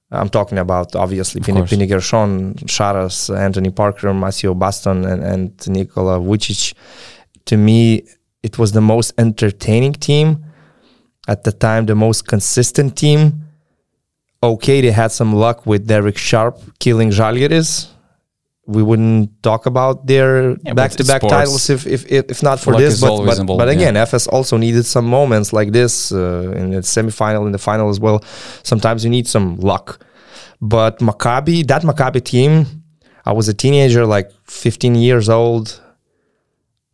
[0.09, 6.19] I'm talking about obviously Pini, Pini Gershon, Šaras, Anthony Parker, Maceo Baston, and, and Nikola
[6.19, 6.73] Vujcic.
[7.45, 8.03] To me,
[8.41, 10.45] it was the most entertaining team
[11.27, 13.43] at the time the most consistent team.
[14.41, 17.89] Okay, they had some luck with Derrick Sharp killing Žalgiris.
[18.67, 22.99] We wouldn't talk about their yeah, back-to-back titles if, if if not for this.
[22.99, 24.03] But but, involved, but again, yeah.
[24.03, 27.99] Efes also needed some moments like this uh, in the semifinal, in the final as
[27.99, 28.21] well.
[28.63, 30.05] Sometimes you need some luck.
[30.59, 32.65] But Maccabi, that Maccabi team,
[33.25, 35.81] I was a teenager, like 15 years old.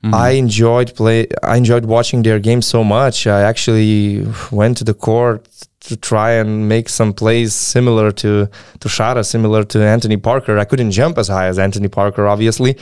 [0.03, 0.13] Mm-hmm.
[0.13, 1.27] I enjoyed play.
[1.41, 3.25] I enjoyed watching their game so much.
[3.25, 5.47] I actually went to the court
[5.83, 10.57] to try and make some plays similar to to Šara, similar to Anthony Parker.
[10.57, 12.77] I couldn't jump as high as Anthony Parker, obviously,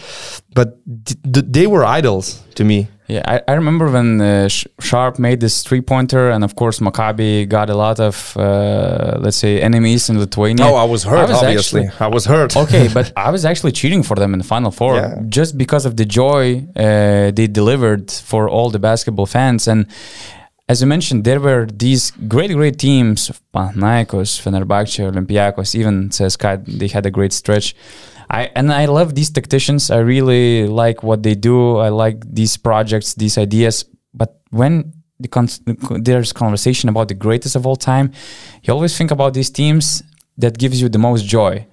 [0.53, 2.87] but they were idols to me.
[3.07, 4.47] Yeah, I, I remember when uh,
[4.79, 9.35] Sharp made this three pointer, and of course Maccabi got a lot of uh, let's
[9.35, 10.65] say enemies in Lithuania.
[10.65, 11.17] Oh, I was hurt.
[11.17, 12.55] I was obviously, actually, I was hurt.
[12.55, 15.15] okay, but I was actually cheering for them in the final four yeah.
[15.27, 19.67] just because of the joy uh, they delivered for all the basketball fans.
[19.67, 19.87] And
[20.71, 26.53] as you mentioned, there were these great, great teams: of Panathinaikos, Fenerbahce, Olympiacos, even CSKA.
[26.79, 27.75] They had a great stretch.
[28.29, 29.91] I and I love these tacticians.
[29.91, 31.77] I really like what they do.
[31.87, 33.75] I like these projects, these ideas.
[34.13, 35.49] But when the con-
[36.07, 38.07] there's conversation about the greatest of all time,
[38.63, 40.03] you always think about these teams
[40.37, 41.67] that gives you the most joy.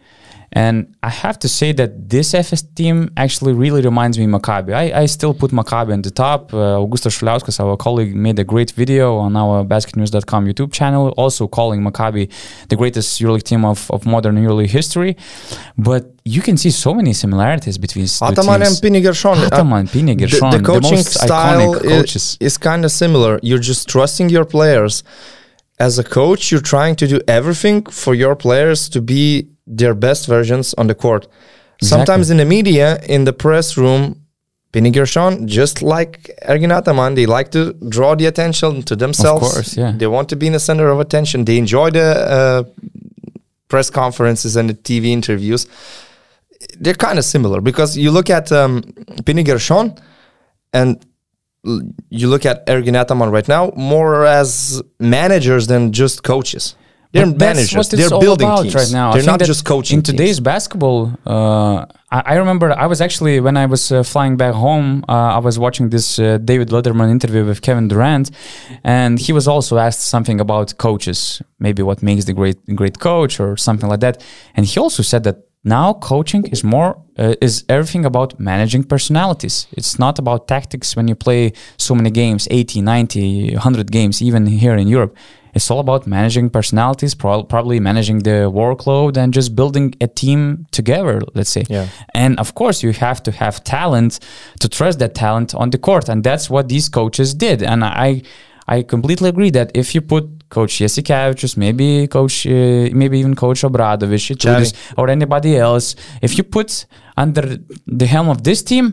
[0.52, 4.72] And I have to say that this Efes team actually really reminds me Maccabi.
[4.72, 6.54] I, I still put Maccabi on the top.
[6.54, 11.46] Uh, Augustas Šuliauskas, our colleague, made a great video on our basketnews.com YouTube channel, also
[11.48, 12.32] calling Maccabi
[12.70, 15.16] the greatest EuroLeague team of, of modern EuroLeague history.
[15.76, 19.38] But you can see so many similarities between Ataman and Pini Gershon.
[19.38, 23.38] Ataman, uh, Pini Gershon, the, the coaching the style is, is kind of similar.
[23.42, 25.04] You're just trusting your players.
[25.78, 30.26] As a coach, you're trying to do everything for your players to be their best
[30.26, 31.26] versions on the court.
[31.80, 31.88] Exactly.
[31.88, 34.22] Sometimes in the media, in the press room,
[34.72, 39.46] Pini Gershon, just like Ergin Ataman, they like to draw the attention to themselves.
[39.46, 39.92] Of course, yeah.
[39.96, 41.44] They want to be in the center of attention.
[41.44, 42.62] They enjoy the uh,
[43.68, 45.66] press conferences and the TV interviews.
[46.78, 48.82] They're kind of similar because you look at um,
[49.22, 49.94] Pini Gershon
[50.72, 51.04] and
[52.10, 56.74] you look at Ergin Ataman right now more as managers than just coaches.
[57.12, 57.88] They're but managers.
[57.88, 59.12] They're building teams right now.
[59.12, 59.98] They're not just coaching.
[59.98, 60.40] In today's teams.
[60.40, 65.04] basketball, uh, I, I, remember I was actually when I was uh, flying back home,
[65.08, 68.30] uh, I was watching this uh, David Letterman interview with Kevin Durant,
[68.84, 73.40] and he was also asked something about coaches, maybe what makes the great great coach
[73.40, 74.22] or something like that,
[74.54, 79.66] and he also said that now coaching is more uh, is everything about managing personalities
[79.72, 84.46] it's not about tactics when you play so many games 80 90 100 games even
[84.46, 85.16] here in europe
[85.58, 90.40] it's all about managing personalities, pro- probably managing the workload, and just building a team
[90.78, 91.16] together.
[91.34, 91.64] Let's say.
[91.68, 91.86] Yeah.
[92.24, 94.12] And of course, you have to have talent
[94.62, 97.58] to trust that talent on the court, and that's what these coaches did.
[97.72, 98.22] And I,
[98.74, 100.24] I completely agree that if you put
[100.56, 102.50] Coach Jasikevičius, maybe Coach, uh,
[103.00, 107.44] maybe even Coach Obradovic, Itoudis, or anybody else, if you put under
[108.00, 108.84] the helm of this team,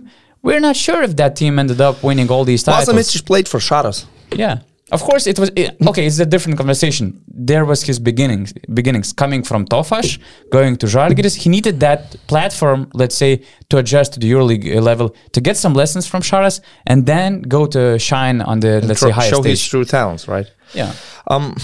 [0.42, 2.90] we're not sure if that team ended up winning all these titles.
[2.90, 4.06] Lazamic played for Sharas.
[4.44, 4.56] Yeah.
[4.92, 6.06] Of course, it was it, okay.
[6.06, 7.24] It's a different conversation.
[7.28, 10.20] There was his beginnings, beginnings coming from Tofaş,
[10.52, 11.36] going to Žalgiris.
[11.36, 15.74] He needed that platform, let's say, to adjust to the EuroLeague level, to get some
[15.74, 19.52] lessons from Sharas, and then go to shine on the let's say highest show stage.
[19.60, 20.46] his true talents, right?
[20.76, 20.94] Yeah.
[21.28, 21.56] Um,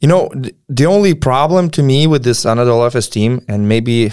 [0.00, 4.10] you know, th- the only problem to me with this Anadolu Efes team, and maybe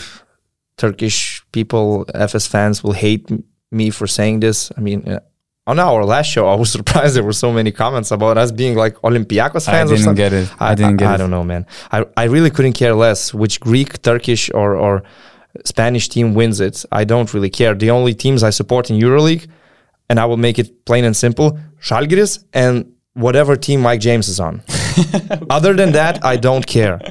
[0.78, 4.72] Turkish people, Efes fans will hate m- me for saying this.
[4.78, 5.20] I mean, uh,
[5.72, 8.76] on our last show, I was surprised there were so many comments about us being
[8.84, 9.92] like Olympiacos I fans.
[9.92, 10.24] or didn't something.
[10.26, 10.48] get it.
[10.70, 11.14] I didn't get I it.
[11.16, 11.64] I don't know, man.
[11.96, 14.94] I, I really couldn't care less which Greek, Turkish, or or
[15.66, 16.76] Spanish team wins it.
[16.92, 17.74] I don't really care.
[17.86, 19.46] The only teams I support in EuroLeague,
[20.10, 21.48] and I will make it plain and simple:
[21.88, 22.74] Žalgiris and
[23.26, 24.62] whatever team Mike James is on.
[25.58, 26.98] Other than that, I don't care.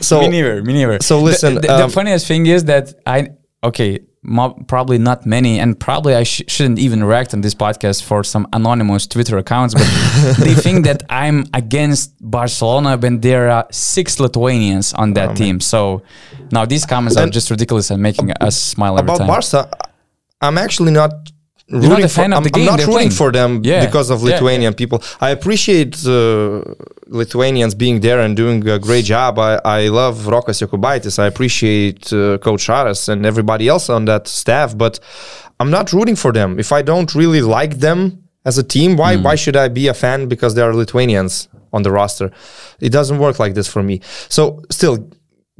[0.00, 0.62] So me neither.
[0.62, 0.98] Me neither.
[1.00, 3.18] so The- listen, The, the um, funniest thing is that I
[3.62, 8.02] okay, mo- probably not many, and probably I sh- shouldn't even react on this podcast
[8.02, 9.84] for some anonymous Twitter accounts, but
[10.40, 15.60] they think that I'm against Barcelona when there are six Lithuanians on Oh, that team.
[15.60, 16.02] So
[16.50, 19.26] now these comments are just ridiculous and making us smile every about time.
[19.28, 19.70] Barca,
[20.40, 21.10] I'm actually not.
[21.72, 23.10] Not Rooting a fan for, of I'm, the I'm not rooting playing.
[23.10, 24.98] for them Yeah, because of yeah, Lithuanian people.
[25.20, 26.64] I appreciate uh,
[27.06, 29.38] Lithuanians being there and doing a great job.
[29.38, 31.18] I, I love Rokas Jokubaitis.
[31.18, 34.98] I appreciate uh, Coach Aras and everybody else on that staff, but
[35.60, 36.58] I'm not rooting for them.
[36.58, 39.22] If I don't really like them as a team, why Hmm.
[39.26, 42.30] why should I be a fan because they are Lithuanians on the roster?
[42.80, 44.00] It doesn't work like this for me.
[44.28, 44.96] So still,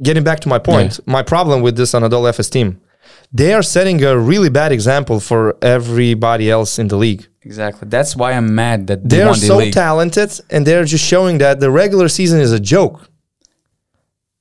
[0.01, 2.81] getting back to my point, my problem with this Anadolu Efes team,
[3.31, 7.27] they are setting a really bad example for everybody else in the league.
[7.43, 7.87] Exactly.
[7.87, 9.73] That's why I'm mad that they are so league.
[9.73, 13.09] talented, and they're just showing that the regular season is a joke.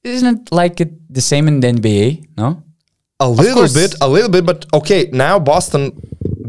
[0.03, 2.29] Isn't it like it the same in the NBA?
[2.37, 2.62] No.
[3.20, 5.11] A little bit, a little bit, but okay.
[5.12, 5.92] Now Boston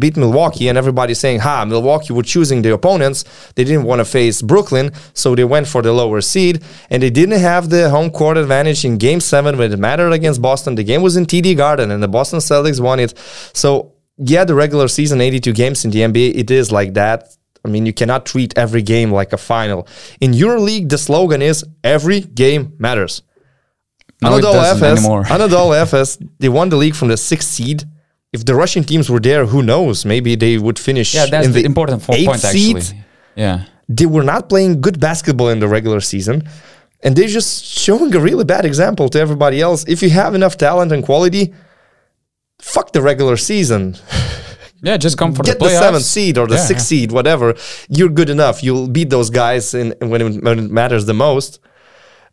[0.01, 3.23] beat Milwaukee, and everybody's saying, "Ha, Milwaukee were choosing the opponents.
[3.55, 6.55] They didn't want to face Brooklyn, so they went for the lower seed,
[6.89, 10.41] and they didn't have the home court advantage in Game Seven when it mattered against
[10.41, 10.75] Boston.
[10.75, 13.13] The game was in TD Garden, and the Boston Celtics won it.
[13.53, 17.29] So yeah, the regular season, 82 games in the NBA, it is like that.
[17.63, 19.87] I mean, you cannot treat every game like a final.
[20.19, 23.21] In EuroLeague, the slogan is "Every game matters."
[24.21, 25.25] No, Anadolu Efes.
[25.35, 27.83] Anadolu Efes, they won the league from the sixth seed.
[28.33, 30.05] If the Russian teams were there, who knows?
[30.05, 32.81] Maybe they would finish Yeah, that's in the the important eighth point actually.
[32.81, 33.03] seed.
[33.35, 33.65] Yeah.
[33.89, 36.47] They were not playing good basketball in the regular season,
[37.03, 39.83] and they're just showing a really bad example to everybody else.
[39.87, 41.53] If you have enough talent and quality,
[42.61, 43.95] fuck the regular season.
[44.83, 47.01] Yeah, just come for Get the the, seventh seed or the Yeah, sixth yeah.
[47.01, 47.53] seed, whatever.
[47.87, 48.63] You're good enough.
[48.63, 51.59] You'll beat those guys in, when, it, when it matters the most.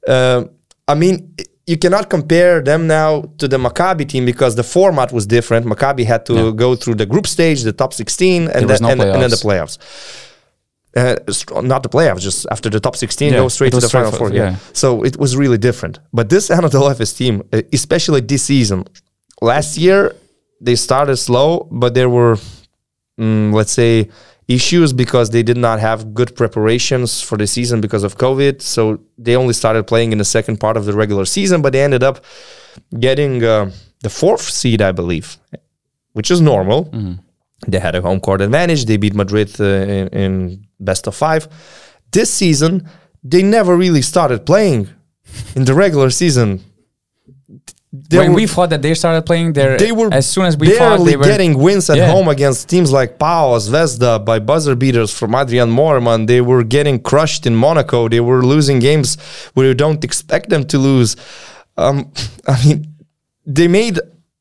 [0.07, 0.45] Uh,
[0.87, 1.35] I mean,
[1.71, 5.67] you cannot compare them now to the Maccabi team because the format was different.
[5.73, 6.51] Maccabi had to Yeah.
[6.65, 9.43] go through the group stage, the top 16, and, then, no and, and then the
[9.47, 9.77] playoffs.
[10.97, 11.17] Uh,
[11.75, 14.31] not the playoffs, just after the top 16, Yeah, go straight to the final four.
[14.33, 14.43] Yeah.
[14.51, 14.57] yeah.
[14.73, 15.95] So it was really different.
[16.19, 18.85] But this Anadolu Efes team, uh, especially this season,
[19.43, 20.01] last year
[20.67, 22.37] they started slow, but there were,
[23.21, 24.09] mm, let's say,
[24.49, 28.63] issues because they did not have good preparations for the season because of COVID.
[28.63, 31.83] So they only started playing in the second part of the regular season, but they
[31.83, 32.25] ended up
[32.99, 35.37] getting uh, the fourth seed, I believe,
[36.15, 36.91] which is normal.
[37.67, 38.87] They had a home court advantage.
[38.87, 41.47] They beat Madrid uh, in, in best of five.
[42.13, 42.89] This season,
[43.23, 44.89] they never really started playing
[45.55, 46.65] in the regular season.
[47.91, 50.57] They when were- we thought that they started playing there, they were as soon as
[50.59, 52.11] we thought they were getting wins at Yeah.
[52.11, 56.27] home against teams like Pau, Zvezda by buzzer beaters from Adrien Moerman.
[56.27, 58.09] They were getting crushed in Monaco.
[58.09, 59.17] They were losing games
[59.55, 61.17] where you don't expect them to lose.
[61.79, 62.13] Um,
[62.47, 62.79] I mean,
[63.47, 63.99] they made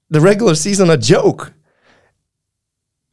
[0.10, 1.54] the regular season a joke,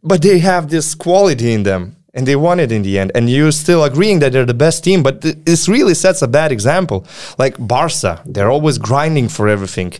[0.02, 1.96] but they have this quality in them.
[2.14, 3.10] And they won it in the end.
[3.14, 6.28] And you're still agreeing that they're the best team, but th- this really sets a
[6.28, 7.04] bad example.
[7.38, 9.94] Like Barca, they're always grinding for everything.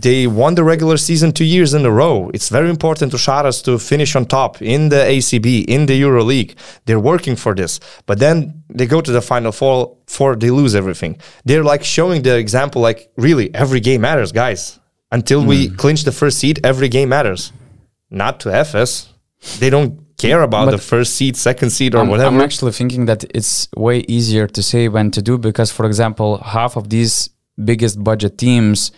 [0.00, 2.30] They won the regular season two years in a row.
[2.32, 6.54] It's very important to Sharas to finish on top in the ACB, in the EuroLeague.
[6.84, 7.80] They're working for this.
[8.06, 11.18] But then they go to the final four, four they lose everything.
[11.44, 14.78] They're like showing the example like, really, every game matters, guys.
[15.10, 15.74] Until we hmm.
[15.74, 17.52] clinch the first seed, every game matters.
[18.08, 19.08] Not to Efes.
[19.58, 22.34] They don't care about But the first seed, second seed, or I'm, whatever.
[22.34, 26.38] I'm actually thinking that it's way easier to say when to do because, for example,
[26.38, 27.30] half of these
[27.64, 28.92] biggest budget teams,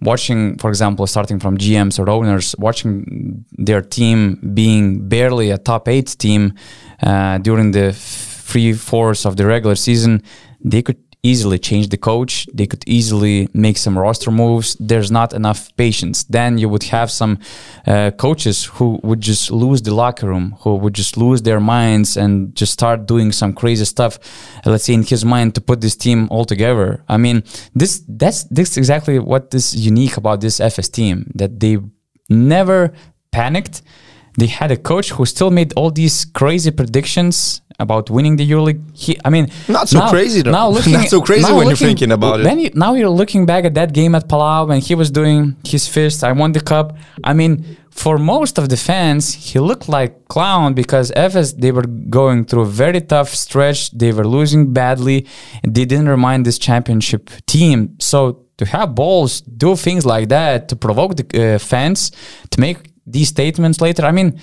[0.00, 5.88] watching, for example, starting from GMs or owners, watching their team being barely a top
[5.88, 6.54] eight team
[7.02, 10.22] uh, during the three fourths of the regular season,
[10.64, 12.48] they could easily change the coach.
[12.52, 14.76] They could easily make some roster moves.
[14.80, 16.24] There's not enough patience.
[16.24, 17.38] Then you would have some
[17.86, 22.16] uh, coaches who would just lose the locker room, who would just lose their minds
[22.16, 24.18] and just start doing some crazy stuff.
[24.66, 27.04] uh, let's say in his mind to put this team all together.
[27.08, 27.44] I mean,
[27.74, 31.78] this that's this is exactly what is unique about this Efes team that they
[32.28, 32.92] never
[33.30, 33.82] panicked.
[34.38, 38.82] They had a coach who still made all these crazy predictions about winning the EuroLeague.
[38.94, 40.52] He, I mean, Not so crazy though.
[40.52, 42.44] Now looking, Not so crazy now when you're thinking about it.
[42.44, 45.56] Then you, now you're looking back at that game at Palau when he was doing
[45.64, 46.24] his fist.
[46.24, 46.96] I won the cup.
[47.24, 51.86] I mean, for most of the fans, he looked like clown because Efes they were
[52.18, 53.90] going through a very tough stretch.
[53.90, 55.26] They were losing badly.
[55.62, 57.96] They didn't remind this championship team.
[58.00, 62.10] So to have balls do things like that to provoke the uh, fans
[62.50, 64.04] to make these statements later.
[64.04, 64.38] I mean,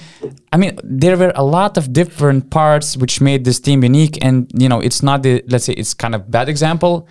[0.52, 4.50] I mean, there were a lot of different parts which made this team unique, and
[4.54, 7.08] you know, it's not the let's say it's kind of bad example,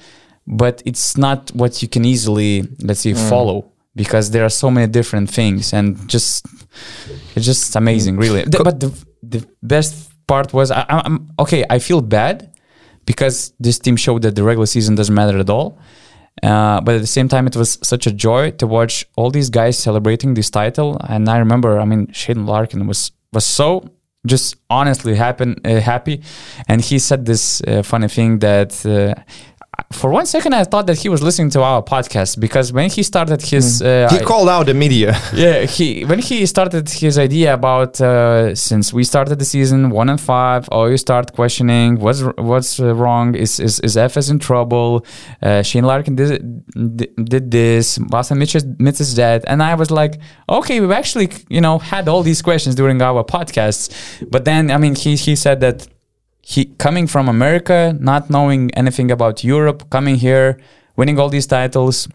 [0.46, 3.28] but it's not what you can easily let's say mm.
[3.28, 6.46] follow because there are so many different things, and just
[7.34, 8.44] it's just amazing, really.
[8.44, 8.92] The- but the
[9.22, 11.64] the best part was I, I'm- okay.
[11.68, 12.52] I feel bad
[13.06, 15.78] because this team showed that the regular season doesn't matter at all.
[16.42, 19.50] Uh, but at the same time, it was such a joy to watch all these
[19.50, 20.96] guys celebrating this title.
[21.08, 23.90] And I remember, I mean, Shane Larkin was was so
[24.26, 26.22] just honestly happen, uh, happy,
[26.66, 28.84] and he said this uh, funny thing that.
[29.90, 33.02] For one second, I thought that he was listening to our podcast because when he
[33.02, 35.16] started his, uh, he called out the media.
[35.32, 40.10] yeah, he when he started his idea about uh, since we started the season one
[40.10, 43.34] and five, oh, you start questioning what's what's uh, wrong.
[43.34, 45.06] Is is is Efes in trouble?
[45.40, 46.62] Uh, Shane Larkin did
[46.96, 47.96] did, did this.
[47.96, 50.20] Boston Mitch misses that, and I was like,
[50.50, 53.88] okay, we've actually you know had all these questions during our podcasts,
[54.30, 55.88] but then I mean he he said that
[56.48, 60.58] he coming from America, not knowing anything about Europe, coming here,
[60.96, 62.08] winning all these titles,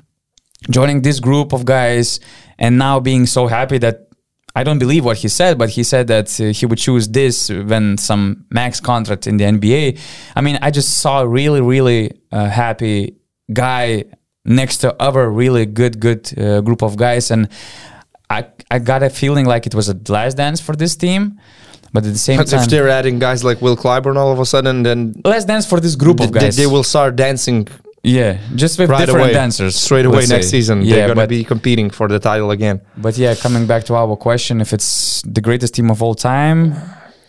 [0.72, 2.20] joining this group of guys,
[2.58, 4.08] and now being so happy that
[4.56, 7.50] I don't believe what he said, but he said that uh, he would choose this
[7.52, 10.00] when some max contract in the NBA.
[10.36, 13.18] I mean, I just saw a really, really uh, happy
[13.54, 14.06] guy
[14.46, 17.50] next to other really good, good uh, group of guys, and
[18.32, 21.40] I I got a feeling like it was a last dance for this team.
[21.94, 24.40] But at the same But time, if they're adding guys like Will Clyburn all of
[24.40, 26.56] a sudden, then let's dance for this group of they, guys.
[26.56, 27.68] they will start dancing
[28.06, 30.58] yeah, just with right different away, dancers straight away next say.
[30.58, 30.82] season.
[30.82, 32.82] Yeah, they're going to but, be competing for the title again.
[32.98, 36.74] but yeah, coming back to our question, if it's the greatest team of all time,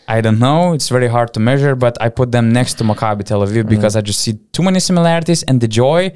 [0.09, 0.73] I don't know.
[0.73, 3.49] It's very hard to measure, but I put them next to Maccabi Tel Mm.
[3.49, 6.13] Aviv because I just see too many similarities and the joy,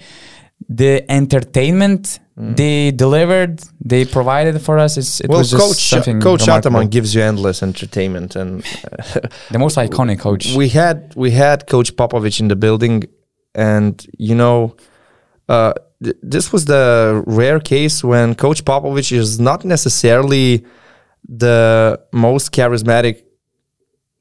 [0.69, 2.57] the entertainment Mm.
[2.57, 4.97] they delivered, they provided for us.
[4.97, 6.77] It's, it well, was just Coach something Coach remarkable.
[6.77, 8.63] Ataman gives you endless entertainment, and
[9.51, 10.55] the most iconic coach.
[10.55, 13.03] we had we had Coach Popovich in the building,
[13.57, 14.77] and you know,
[15.49, 15.73] uh,
[16.05, 20.65] th- this was the rare case when Coach Popovich is not necessarily
[21.29, 23.25] the most charismatic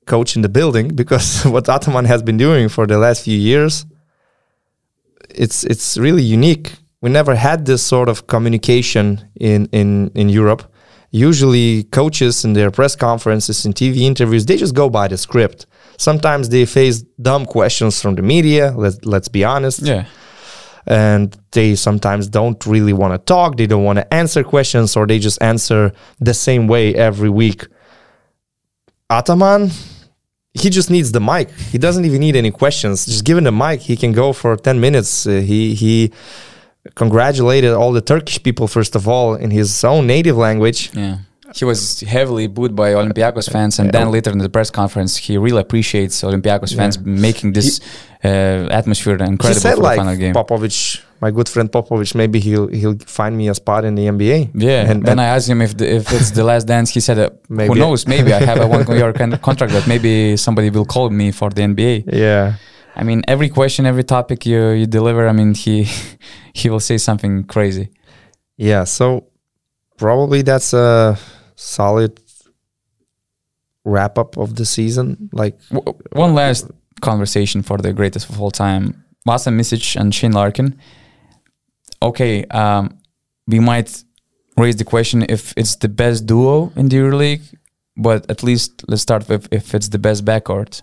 [0.08, 3.86] coach in the building because what Ataman has been doing for the last few years,
[5.38, 6.74] it's it's really unique.
[7.02, 10.64] We never had this sort of communication in in in Europe.
[11.12, 15.66] Usually, coaches in their press conferences and TV interviews, they just go by the script.
[15.98, 18.74] Sometimes they face dumb questions from the media.
[18.76, 20.06] Let's let's be honest yeah.
[20.86, 25.06] and they sometimes don't really want to talk they don't want to answer questions or
[25.06, 27.68] they just answer the same way every week
[29.10, 29.70] ataman
[30.60, 31.50] he just needs the mic.
[31.74, 33.06] He doesn't even need any questions.
[33.06, 33.82] Just given the mic.
[33.82, 35.26] He can go for 10 minutes.
[35.28, 36.12] Uh, he he
[36.96, 40.92] congratulated all the turkish people first of all in his own native language.
[40.94, 41.18] Yeah.
[41.60, 45.38] He was heavily booed by Olympiacos fans, and then later in the press conference, he
[45.38, 47.80] really appreciates Olympiacos fans making this
[48.24, 50.34] uh, atmosphere he incredible said for like the final game.
[50.34, 54.50] popovich my good friend popovich maybe he'll he'll find me a spot in the nba
[54.54, 56.90] Yeah, and, then I asked him if the, if it's the last dance.
[56.92, 58.08] He said, uh, "Who knows?
[58.08, 61.62] Maybe I have a one-year con- contract, but maybe somebody will call me for the
[61.62, 62.56] NBA." yeah
[63.00, 65.88] I mean, every question, every topic you you deliver, I mean, he
[66.54, 67.90] he will say something crazy.
[68.58, 69.28] Yeah, so
[69.98, 71.18] probably that's a
[71.58, 72.22] solid
[73.84, 75.30] wrap up of the season.
[75.34, 76.70] Like, W- one last
[77.02, 80.80] conversation for the greatest of all time: Vasa Micic and Shane Larkin.
[82.02, 82.98] Okay, um,
[83.48, 84.04] we might
[84.56, 87.54] raise the question if it's the best duo in the EuroLeague,
[87.96, 90.82] but at least let's start with if it's the best backcourt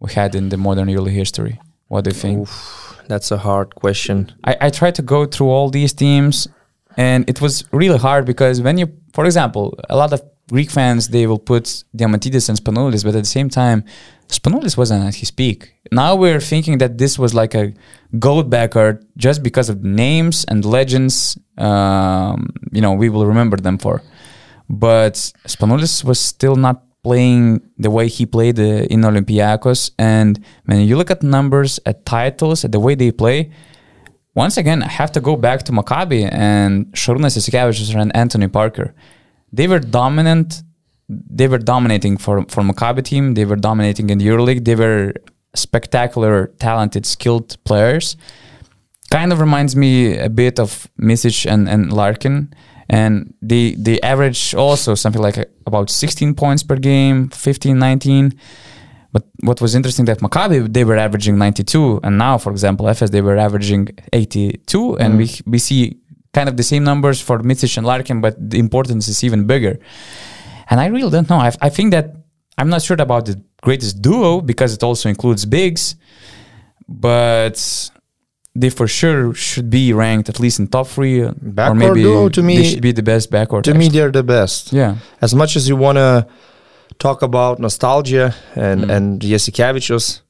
[0.00, 1.60] we had in the modern EuroLeague history.
[1.88, 2.38] What do you think?
[2.40, 4.32] Oof, that's a hard question.
[4.44, 6.48] I, I tried to go through all these teams,
[6.96, 11.08] and it was really hard because when you, for example, a lot of Greek fans
[11.08, 13.84] they will put Diamantidis and Spanoulis, but at the same time,
[14.28, 15.74] Spanoulis wasn't at his peak.
[15.92, 17.72] Now we're thinking that this was like a
[18.18, 21.38] gold backcourt just because of names and legends.
[21.58, 24.02] Um, you know, we will remember them for.
[24.68, 25.14] But
[25.46, 29.90] Spanoulis was still not playing the way he played uh, in Olympiacos.
[29.98, 33.50] And when you look at numbers, at titles, at the way they play,
[34.44, 38.88] once again, I have to go back to Maccabi and Šarūnas Jasikevičius and Anthony Parker.
[39.52, 40.62] They were dominant.
[41.38, 43.24] They were dominating for for Maccabi team.
[43.38, 44.62] They were dominating in the EuroLeague.
[44.68, 45.02] They were
[45.64, 46.36] spectacular,
[46.66, 48.06] talented, skilled players.
[49.10, 49.92] Kind of reminds me
[50.28, 50.68] a bit of
[51.08, 52.36] Micic and, and Larkin
[52.90, 53.12] and
[53.50, 55.38] they they average also something like
[55.70, 58.34] about 16 points per game 15 19
[59.12, 63.10] but what was interesting that Maccabi they were averaging 92 and now for example Efes
[63.10, 65.98] they were averaging 82 and we we see
[66.32, 69.78] kind of the same numbers for Micic and Larkin but the importance is even bigger
[70.70, 72.06] and I really don't know I, I think that
[72.58, 75.96] I'm not sure about the greatest duo because it also includes bigs
[76.88, 77.90] but
[78.54, 82.28] they for sure should be ranked at least in top three, uh, or maybe duo,
[82.28, 83.62] to me- they should be the best backcourt.
[83.62, 84.72] To me, they're the best.
[84.72, 86.26] yeah, As much as you want to
[87.00, 88.90] talk about nostalgia and Mm.
[88.96, 90.20] and Jasikevičius,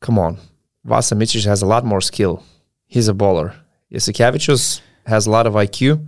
[0.00, 0.38] come on,
[0.84, 2.42] Vasa Micic has a lot more skill.
[2.86, 3.54] He's a bowler.
[3.92, 6.00] Jasikevičius has a lot of IQ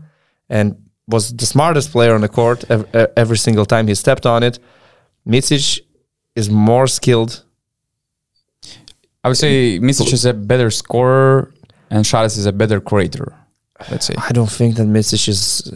[0.49, 0.75] and
[1.07, 4.43] was the smartest player on the court ev- e- every single time he stepped on
[4.43, 4.59] it.
[5.27, 5.81] Micic
[6.35, 7.45] is more skilled.
[9.25, 11.53] I would say Micic is a better scorer
[11.91, 13.33] and Sharas is a better creator.
[13.91, 14.15] Let's say.
[14.29, 15.73] I don't think that Micic is.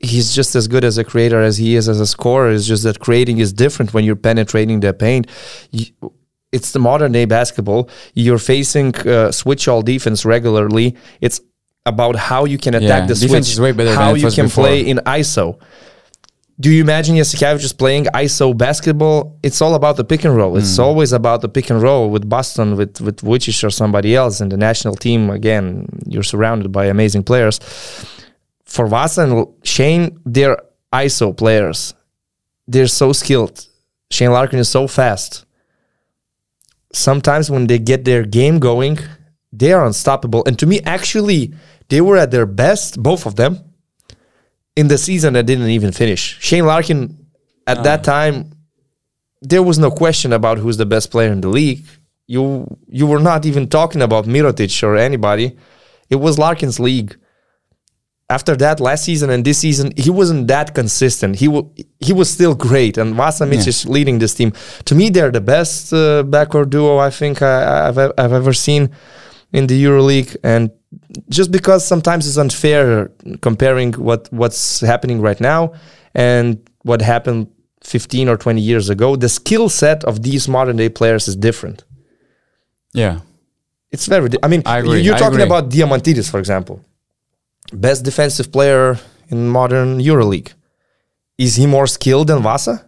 [0.00, 2.50] He's just as good as a creator as he is as a scorer.
[2.50, 5.26] It's just that creating is different when you're penetrating the paint.
[5.70, 5.86] You,
[6.52, 7.88] it's the modern day basketball.
[8.14, 10.96] You're facing uh, switch all defense regularly.
[11.20, 11.40] It's
[11.84, 14.64] about how you can attack Yeah, the switch, is way better how you can before.
[14.64, 15.58] play in ISO.
[16.58, 19.38] Do you imagine Jasikevičius playing ISO basketball?
[19.42, 20.52] It's all about the pick and roll.
[20.52, 20.58] Hmm.
[20.58, 24.40] It's always about the pick and roll with Baston, with with Vujcic or somebody else
[24.40, 25.28] and the national team.
[25.30, 27.60] Again, you're surrounded by amazing players.
[28.66, 30.58] For Vasa and Shane, they're
[30.92, 31.94] ISO players.
[32.66, 33.66] They're so skilled.
[34.10, 35.44] Shane Larkin is so fast.
[36.92, 38.98] Sometimes when they get their game going,
[39.52, 40.42] they are unstoppable.
[40.46, 41.54] And to me, actually,
[41.88, 43.58] they were at their best, both of them,
[44.74, 46.38] in the season that didn't even finish.
[46.40, 47.26] Shane Larkin,
[47.66, 48.02] at that ah.
[48.02, 48.52] time,
[49.40, 51.84] there was no question about who's the best player in the league.
[52.26, 55.56] You you were not even talking about Mirotic or anybody.
[56.10, 57.16] It was Larkin's league.
[58.28, 61.36] After that, last season and this season, he wasn't that consistent.
[61.36, 61.66] He wa-
[62.00, 64.52] he was still great, and Vasa Micic is leading this team.
[64.86, 68.90] To me, they're the best uh, backcourt duo I think I, I've I've ever seen
[69.52, 70.70] in the EuroLeague, and
[71.28, 73.12] just because sometimes it's unfair
[73.42, 75.72] comparing what what's happening right now
[76.14, 77.46] and what happened
[77.84, 79.14] 15 or 20 years ago.
[79.14, 81.84] The skill set of these modern day players is different.
[82.92, 83.20] Yeah,
[83.92, 84.28] It's very.
[84.30, 86.80] Di- I mean, I you're talking about Diamantidis, for example,
[87.72, 88.98] best defensive player
[89.28, 90.52] in modern EuroLeague.
[91.38, 92.84] Is he more skilled than Vasa?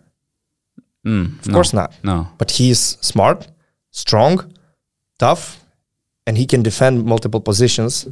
[1.06, 1.92] Mm, Of course not.
[2.02, 2.28] No.
[2.38, 3.48] But he's smart,
[3.90, 4.52] strong,
[5.18, 5.60] tough,
[6.26, 8.08] and he can defend multiple positions.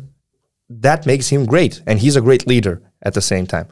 [0.68, 3.68] That makes him great, and he's a great leader at the same time.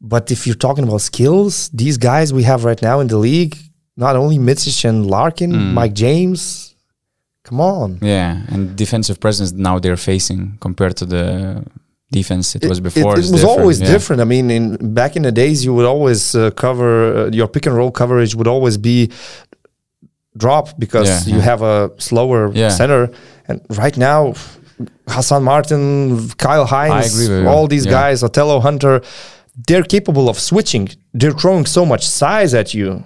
[0.00, 3.56] But if you're talking about skills, these guys we have right now in the league,
[3.96, 5.72] not only Micic and Larkin, Mm.
[5.74, 6.74] Mike James,
[7.48, 7.98] come on.
[8.02, 11.24] Yeah, and defensive presence now they're facing compared to the
[12.10, 13.12] defense it, was before.
[13.12, 13.92] It, it was different, always yeah.
[13.92, 14.20] different.
[14.20, 17.66] I mean, in back in the days, you would always uh, cover uh, your pick
[17.66, 19.10] and roll coverage would always be
[20.36, 21.50] drop because Yeah, you yeah.
[21.50, 22.40] have a slower
[22.70, 23.10] center.
[23.48, 24.34] And right now,
[25.08, 27.48] Hassan Martin, Kyle Hines, agree with you.
[27.48, 29.00] all these guys, Othello Hunter,
[29.66, 30.88] they're capable of switching.
[31.14, 33.04] They're throwing so much size at you.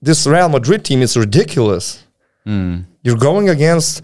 [0.00, 2.03] This Real Madrid team is ridiculous.
[2.46, 2.84] Mm.
[3.02, 4.02] You're going against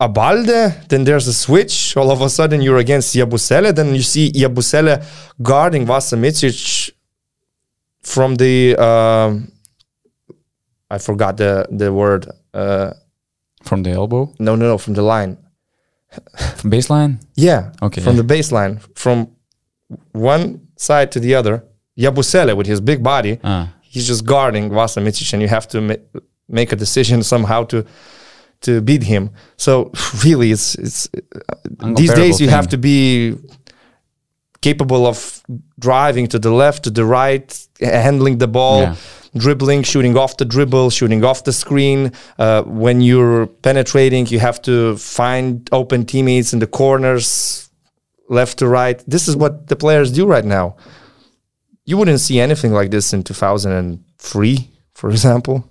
[0.00, 1.96] Abalde, then there's a switch.
[1.96, 3.74] All of a sudden, you're against Yabusele.
[3.74, 5.04] Then you see Yabusele
[5.42, 6.90] guarding Vasa Micic
[8.02, 8.76] from the.
[8.76, 9.50] Um,
[10.90, 12.26] I forgot the the word.
[12.52, 12.92] Uh,
[13.64, 15.38] From the elbow, no, no, no, from the line.
[16.58, 17.16] from baseline.
[17.34, 18.22] Yeah, Okay, from yeah.
[18.22, 19.28] the baseline, from
[20.12, 21.64] one side to the other.
[21.96, 25.80] Yabusele with his big body, Ah, he's just guarding Vasa Micic, and you have to
[26.48, 27.84] make a decision somehow to
[28.64, 29.30] to beat him.
[29.56, 29.92] So
[30.24, 33.36] really, it's it's uh, these days you have to be
[34.60, 35.42] capable of
[35.78, 37.48] driving to the left, to the right,
[37.80, 38.80] handling the ball.
[38.82, 38.96] Yeah.
[39.36, 42.12] Dribbling, shooting off the dribble, shooting off the screen.
[42.38, 47.68] Uh, when you're penetrating, you have to find open teammates in the corners,
[48.28, 49.02] left to right.
[49.08, 50.76] This is what the players do right now.
[51.84, 55.68] You wouldn't see anything like this in 2003, for example.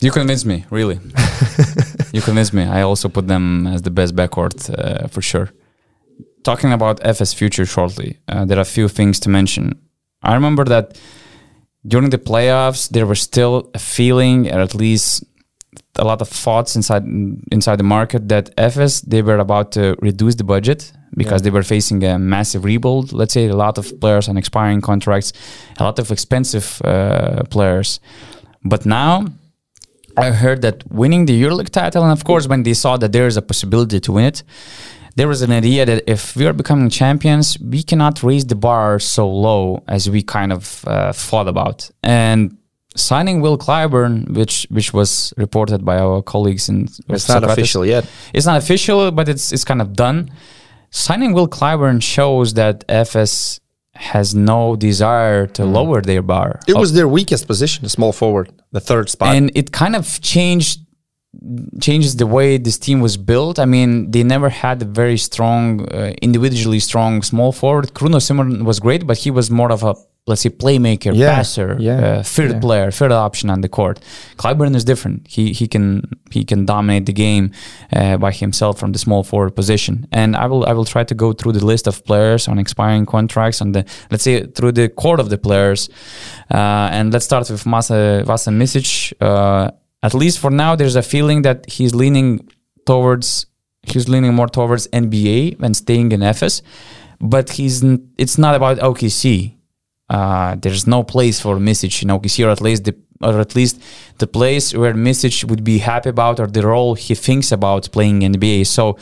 [0.00, 0.96] You convinced me, really.
[2.12, 2.64] you convinced me.
[2.64, 5.50] I also put them as the best backcourt uh, for sure.
[6.44, 9.80] Talking about Efes future shortly, uh, there are a few things to mention.
[10.22, 10.98] I remember that
[11.86, 15.24] during the playoffs, there was still a feeling, or at least
[15.98, 17.04] a lot of thoughts inside
[17.50, 21.62] inside the market that Efes they were about to reduce the budget because they were
[21.62, 23.12] facing a massive rebuild.
[23.12, 25.32] Let's say a lot of players on expiring contracts,
[25.78, 28.00] a lot of expensive uh, players.
[28.62, 29.26] But now
[30.16, 33.26] I heard that winning the EuroLeague title, and of course, when they saw that there
[33.26, 34.42] is a possibility to win it,
[35.16, 38.98] there was an idea that if we are becoming champions, we cannot raise the bar
[38.98, 41.90] so low as we kind of uh, thought about.
[42.02, 42.58] And
[42.94, 48.06] signing Will Clyburn, which which was reported by our colleagues in It's not official yet.
[48.34, 50.30] It's not official, but it's it's kind of done.
[50.90, 53.60] Signing Will Clyburn shows that Efes
[53.96, 56.60] has no desire to lower their bar.
[56.66, 59.34] It was their weakest position, the small forward, the third spot.
[59.34, 60.80] and it kind of changed
[61.80, 63.58] changes the way this team was built.
[63.58, 67.92] I mean, they never had a very strong, uh, individually strong small forward.
[67.92, 69.94] Kruno Simon was great, but he was more of a
[70.26, 72.60] let's say playmaker, Yeah, passer, yeah, uh, third yeah.
[72.60, 74.00] player, third option on the court.
[74.36, 75.26] Clyburn is different.
[75.28, 77.50] He he can he can dominate the game
[77.92, 80.06] uh, by himself from the small forward position.
[80.12, 83.06] And I will I will try to go through the list of players on expiring
[83.06, 85.88] contracts on the let's say through the core of the players.
[86.50, 89.12] Uh, and let's start with Masa Vasa Micic.
[89.20, 89.70] Uh,
[90.02, 92.40] at least for now, there's a feeling that he's leaning
[92.84, 93.46] towards
[93.82, 96.62] he's leaning more towards NBA than staying in Efes.
[97.20, 99.55] But he's n- it's not about OKC.
[100.08, 103.80] Uh, there's no place for Micic in OKC, or at least the or at least
[104.18, 108.20] the place where Micic would be happy about, or the role he thinks about playing
[108.20, 108.66] NBA.
[108.66, 108.98] So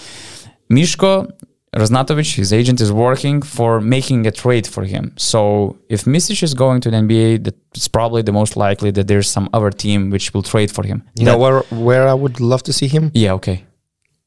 [0.70, 1.30] Mishko
[1.74, 5.12] Raznatovic, his agent, is working for making a trade for him.
[5.16, 9.28] So if Micic is going to the NBA, it's probably the most likely that there's
[9.28, 11.02] some other team which will trade for him.
[11.16, 13.10] you know where where I would love to see him?
[13.14, 13.64] Yeah, okay.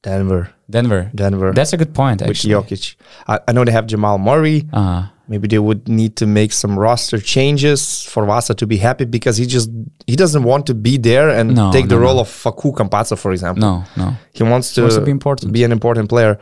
[0.04, 0.54] Denver.
[0.70, 1.12] Denver.
[1.16, 1.54] Denver.
[1.54, 2.56] That's a good point, actually.
[2.56, 2.70] with.
[2.70, 2.96] Jokic.
[3.28, 4.68] I, I know they have Jamal Murray.
[4.72, 9.06] Uh, Maybe they would need to make some roster changes for Vasa to be happy
[9.06, 9.70] because he just
[10.06, 12.22] he doesn't want to be there and No, take the role no.
[12.22, 13.62] of Facu Campazzo, for example.
[13.62, 14.16] no, no.
[14.34, 15.52] He wants to, wants to be important.
[15.52, 16.40] be an important player,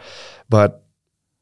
[0.50, 0.84] but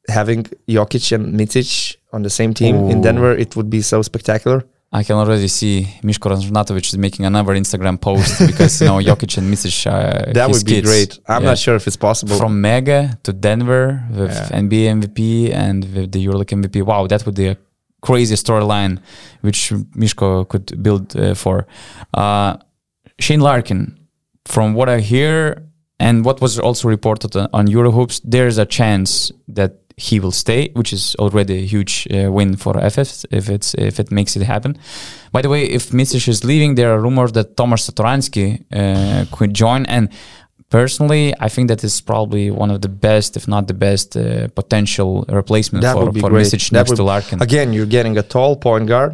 [0.08, 4.64] having Jokic and Micic on the same team in Denver, it would be so spectacular.
[4.96, 9.38] I can already see Mishko Raznatovic is making another Instagram post because you know Jokic
[9.40, 9.88] and Micic.
[9.88, 10.88] Uh, That would be kids.
[10.90, 11.20] great.
[11.28, 11.50] I'm Yeah.
[11.50, 12.38] not sure if it's possible.
[12.38, 14.60] From Mega to Denver with Yeah.
[14.64, 16.84] NBA MVP and with the EuroLeague MVP.
[16.86, 17.58] Wow, that would be a
[18.02, 19.00] crazy storyline
[19.42, 21.66] which Mishko could build uh, for.
[22.14, 22.58] Uh,
[23.20, 23.98] Shane Larkin,
[24.46, 25.64] from what I hear
[26.00, 30.70] and what was also reported on, on Eurohoops, there's a chance that he will stay,
[30.74, 34.44] which is already a huge uh, win for Efes if it's if it makes it
[34.44, 34.78] happen.
[35.32, 39.54] By the way, if Micic is leaving, there are rumors that Tomas Satoransky uh, could
[39.54, 39.86] join.
[39.86, 40.10] And
[40.70, 44.48] personally, I think that is probably one of the best, if not the best, uh,
[44.56, 46.46] potential replacement That for, for great.
[46.48, 47.42] Micic That next would- to Larkin.
[47.42, 49.14] Again, you're getting a tall point guard.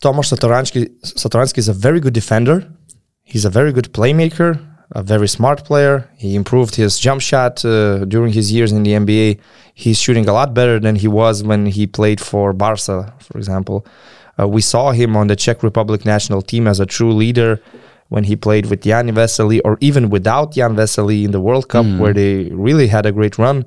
[0.00, 2.66] Tomas Satoransky, Satoransky is a very good defender.
[3.22, 4.58] He's a very good playmaker,
[4.94, 6.08] a very smart player.
[6.16, 9.40] He improved his jump shot uh, during his years in the NBA.
[9.74, 13.86] He's shooting a lot better than he was when he played for Barca, for example.
[14.38, 17.60] Uh, we saw him on the Czech Republic national team as a true leader
[18.08, 21.86] when he played with Jan Vesely or even without Jan Vesely in the World Cup,
[21.98, 23.64] where they really had a great run.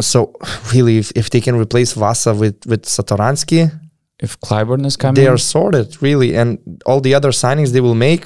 [0.00, 0.34] So
[0.74, 3.70] really, if, if they can replace Vasa with with Satoransky,
[4.20, 7.94] if Clyburn is coming, they are sorted really, and all the other signings they will
[7.94, 8.24] make,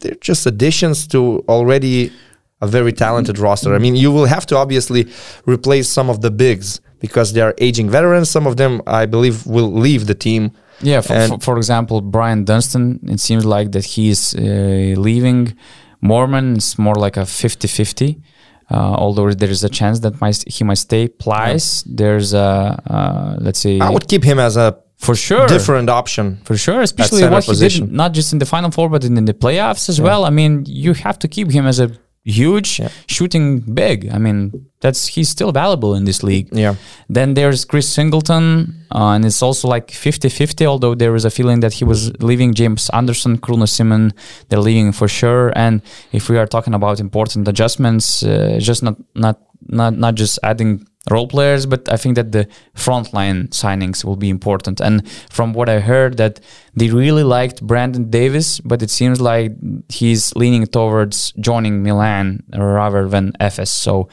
[0.00, 2.12] they're just additions to already
[2.60, 3.74] a very talented roster.
[3.74, 5.06] I mean, you will have to obviously
[5.46, 8.28] replace some of the bigs because they are aging veterans.
[8.30, 10.50] Some of them, I believe, will leave the team.
[10.80, 14.40] Yeah, for, And- for, for example, Bryant Dunston, it seems like that he is uh,
[15.00, 15.56] leaving.
[16.02, 18.20] Moerman is more like a 50 50.
[18.70, 21.08] Uh, although there is a chance that might, he might stay.
[21.08, 25.46] Pleiss, there's a, uh, let's say, I would keep him as a for sure.
[25.46, 26.38] different option.
[26.44, 29.24] For sure, especially what he did, not just in the final four, but in, in
[29.24, 30.24] the playoffs as well.
[30.24, 31.88] I mean, you have to keep him as a
[32.24, 32.90] huge Yeah.
[33.06, 33.98] shooting big.
[34.12, 36.48] I mean, that's he's still valuable in this league.
[36.52, 36.74] Yeah.
[37.08, 41.30] Then there's Chris Singleton, uh, and it's also like 50 50, although there is a
[41.30, 44.12] feeling that he was leaving James Anderson, Kruno Simon,
[44.48, 45.52] they're leaving for sure.
[45.56, 45.80] And
[46.12, 50.86] if we are talking about important adjustments, uh, just not, not, not, not just adding
[51.10, 54.80] role players, but I think that the frontline signings will be important.
[54.80, 56.40] And from what I heard, that
[56.74, 59.52] they really liked Brandon Davies, but it seems like
[59.88, 63.68] he's leaning towards joining Milan rather than Efes.
[63.68, 64.08] So,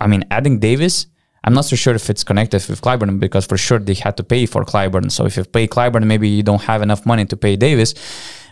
[0.00, 1.06] I mean, adding Davies.
[1.44, 4.22] I'm not so sure if it's connected with Clyburn because for sure they had to
[4.22, 5.10] pay for Clyburn.
[5.10, 7.94] So if you pay Clyburn, maybe you don't have enough money to pay Davies.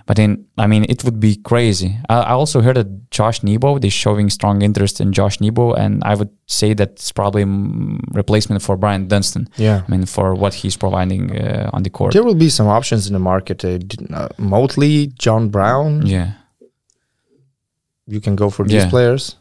[0.07, 1.99] But in, I mean, it would be crazy.
[2.09, 6.03] I, I also heard that Josh Nebo, they're showing strong interest in Josh Nebo, and
[6.05, 7.45] I would say that's probably
[8.13, 9.49] replacement for Bryant Dunston.
[9.57, 9.83] Yeah.
[9.87, 12.13] I mean, for what he's providing uh, on the court.
[12.13, 13.65] There will be some options in the market.
[13.65, 13.79] Uh,
[14.13, 16.07] uh, Motley, John Brown.
[16.07, 16.33] Yeah.
[18.07, 18.91] You can go for these Yeah.
[18.91, 19.37] players.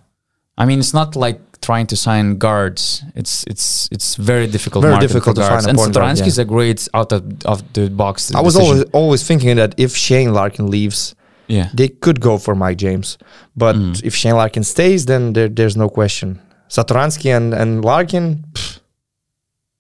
[0.58, 3.04] I mean, it's not like trying to sign guards.
[3.16, 4.84] It's it's it's very difficult.
[4.86, 5.66] Very difficult to guards.
[5.66, 6.26] find a And point guard, yeah.
[6.26, 8.34] is a great out of, of the box.
[8.34, 8.72] I was decision.
[8.72, 11.16] always always thinking that if Shane Larkin leaves,
[11.48, 11.70] yeah.
[11.74, 13.18] they could go for Mike James.
[13.56, 14.04] But Mm.
[14.04, 16.40] if Shane Larkin stays, then there, there's no question.
[16.70, 18.80] Satoransky and, and Larkin, pff,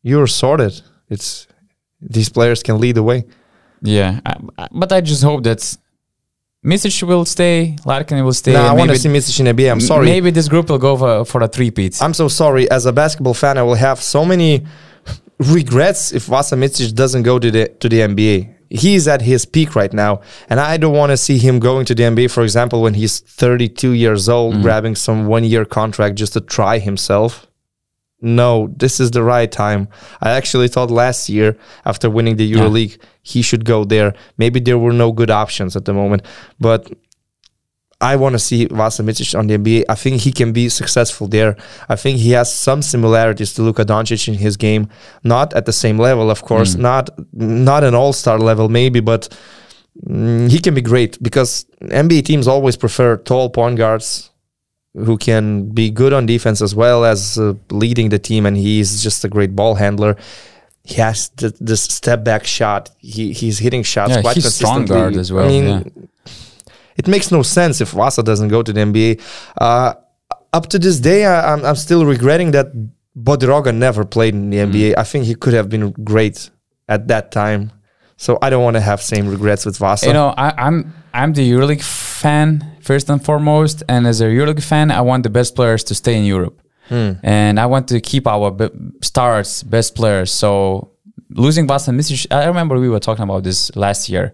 [0.01, 0.81] you're sorted.
[1.09, 1.47] It's
[2.01, 3.23] these players can lead the way.
[3.81, 5.77] Yeah, I, I- but I just hope that
[6.63, 8.51] Micic will stay, Larkin will stay.
[8.51, 9.71] Now I want to see Micic in the NBA.
[9.71, 10.05] I'm sorry.
[10.05, 12.01] Maybe this group will go for, for a three-peat.
[12.01, 12.69] I'm so sorry.
[12.69, 14.65] As a basketball fan, I will have so many
[15.39, 18.55] regrets if Vasa Micic doesn't go to the to the NBA.
[18.69, 21.95] He's at his peak right now, and I don't want to see him going to
[21.95, 22.29] the NBA.
[22.29, 24.61] For example, when he's 32 years old, mm.
[24.61, 27.48] grabbing some one-year contract just to try himself.
[28.21, 29.87] No, this is the right time.
[30.21, 34.13] I actually thought last year, after winning the EuroLeague, he should go there.
[34.37, 36.23] Maybe there were no good options at the moment,
[36.59, 36.91] but
[38.01, 39.85] I want to see Vasa Micic on the NBA.
[39.89, 41.57] I think he can be successful there.
[41.89, 44.89] I think he has some similarities to Luka Doncic in his game,
[45.23, 49.27] not at the same level, of course, not not an All Star level maybe, but
[50.07, 54.29] mm, he can be great because NBA teams always prefer tall point guards
[54.95, 59.03] who can be good on defense as well as uh, leading the team, and he's
[59.03, 60.15] just a great ball handler.
[60.83, 62.89] He has th- this step back shot.
[62.99, 66.31] He he's hitting shots Yeah, quite he's strong guard as well, I mean, yeah.
[66.97, 69.21] it makes no sense if Vasa doesn't go to the NBA.
[69.59, 69.93] Uh,
[70.51, 72.67] up to this day, I, I'm, I'm still regretting that
[73.15, 74.71] Bodiroga never played in the Mm.
[74.73, 74.93] NBA.
[74.97, 76.49] I think he could have been great
[76.87, 77.71] at that time.
[78.17, 80.07] So I don't want to have same regrets with Vasa.
[80.07, 84.63] You know, I, I'm I'm the EuroLeague fan first and foremost, and as a EuroLeague
[84.71, 86.57] fan, I want the best players to stay in Europe,
[86.91, 87.11] hmm.
[87.21, 88.49] and I want to keep our
[89.11, 90.29] stars, best players.
[90.41, 90.51] So
[91.45, 94.25] losing Vasa Micic, I remember we were talking about this last year.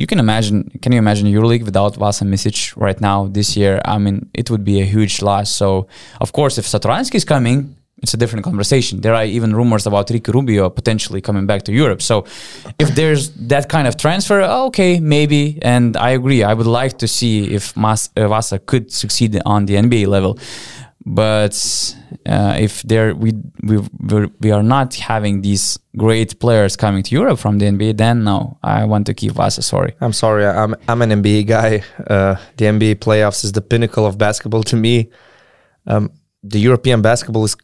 [0.00, 3.74] You can imagine, can you imagine EuroLeague without Vasa Micic right now this year?
[3.94, 5.48] I mean, it would be a huge loss.
[5.60, 5.86] So
[6.24, 9.00] of course, if Satoransky is coming, it's a different conversation.
[9.00, 12.00] There are even rumors about Ricky Rubio potentially coming back to Europe.
[12.02, 12.24] So
[12.78, 15.58] if there's that kind of transfer, okay, maybe.
[15.62, 16.40] And I agree.
[16.44, 20.38] I would like to see if Mas- uh, Vasa could succeed on the NBA level.
[21.06, 21.54] But
[22.26, 23.32] uh, if there we
[23.62, 23.76] we
[24.40, 28.84] we're, not having these great players coming to Europe from the NBA, then no, I
[28.86, 29.62] want to keep Vasa.
[29.62, 29.92] Sorry.
[30.00, 31.82] I'm sorry, I'm I'm an NBA guy.
[32.14, 35.10] Uh, the NBA playoffs is the pinnacle of basketball to me.
[35.86, 36.10] Um,
[36.44, 37.56] the European basketball is,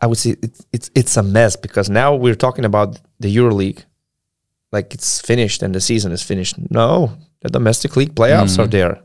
[0.00, 3.84] I would say, it's it's it's a mess because now we're talking about the EuroLeague,
[4.70, 6.54] like it's finished and the season is finished.
[6.70, 9.02] No, the domestic league playoffs are there.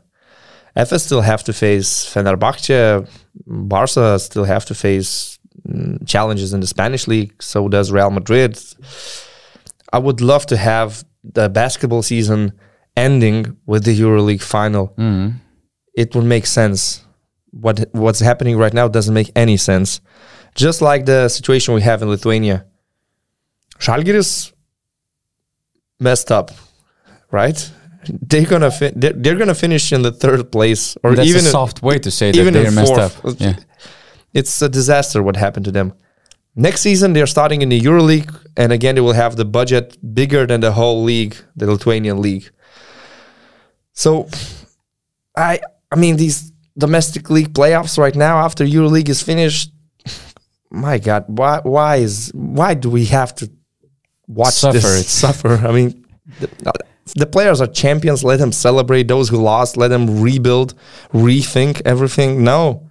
[0.76, 3.08] Efes still have to face Fenerbahce.
[3.46, 7.42] Barca still have to face mm, challenges in the Spanish league.
[7.42, 8.58] So does Real Madrid.
[9.92, 12.52] I would love to have the basketball season
[12.96, 14.94] ending with the EuroLeague final.
[15.94, 17.04] It would make sense.
[17.50, 20.00] What what's happening right now doesn't make any sense.
[20.58, 22.66] Just like the situation we have in Lithuania.
[23.78, 24.52] Žalgiris
[26.00, 26.50] messed up,
[27.30, 27.58] right?
[28.08, 31.50] They're gonna fi- they're, they're gonna finish in the third place, or That's even a
[31.50, 33.12] soft way to say that even in they're messed up.
[33.38, 33.56] Yeah.
[34.34, 35.92] it's a disaster what happened to them.
[36.56, 40.44] Next season they're starting in the EuroLeague, and again they will have the budget bigger
[40.46, 42.50] than the whole league, the Lithuanian league.
[43.92, 44.28] So,
[45.36, 45.60] I
[45.92, 49.70] I mean these domestic league playoffs right now after EuroLeague is finished.
[50.70, 53.50] My God, why why is why do we have to
[54.26, 55.54] watch Suffer this suffer?
[55.66, 56.04] I mean,
[56.40, 56.72] the,
[57.16, 58.22] the players are champions.
[58.22, 59.08] Let them celebrate.
[59.08, 60.74] Those who lost, let them rebuild,
[61.12, 62.44] rethink everything.
[62.44, 62.87] No,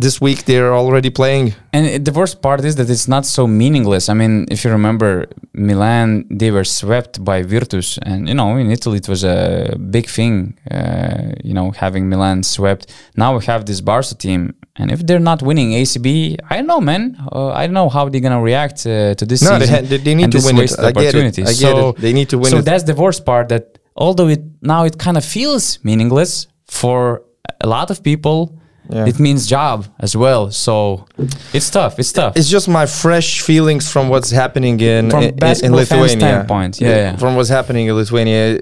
[0.00, 1.54] this week they're already playing.
[1.72, 4.08] And the worst part is that it's not so meaningless.
[4.08, 7.98] I mean, if you remember, Milan, they were swept by Virtus.
[8.02, 12.42] And, you know, in Italy, it was a big thing, uh, you know, having Milan
[12.42, 12.92] swept.
[13.16, 14.54] Now we have this Barca team.
[14.76, 17.16] And if they're not winning ACB, I don't know, man.
[17.30, 19.82] Uh, I don't know how they're going to react uh, to this No, they, ha-
[19.82, 20.72] they, need to win it.
[20.78, 21.08] I get it.
[21.08, 21.42] opportunity.
[21.42, 21.96] I get So- it.
[21.96, 22.64] They need to win so it.
[22.64, 27.22] that's the worst part that although it now it kind of feels meaningless for
[27.60, 28.59] a lot of people
[28.92, 29.06] Yeah.
[29.06, 30.50] it means job as well.
[30.50, 31.06] So
[31.52, 31.98] it's tough.
[31.98, 32.36] It's tough.
[32.36, 35.34] It's just my fresh feelings from what's happening in From in,
[35.64, 36.08] in Lithuania.
[36.18, 37.16] standpoint, yeah, yeah.
[37.16, 38.60] From what's happening in Lithuania,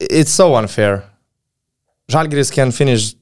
[0.00, 1.04] it's so unfair.
[2.10, 3.14] Žalgiris can finish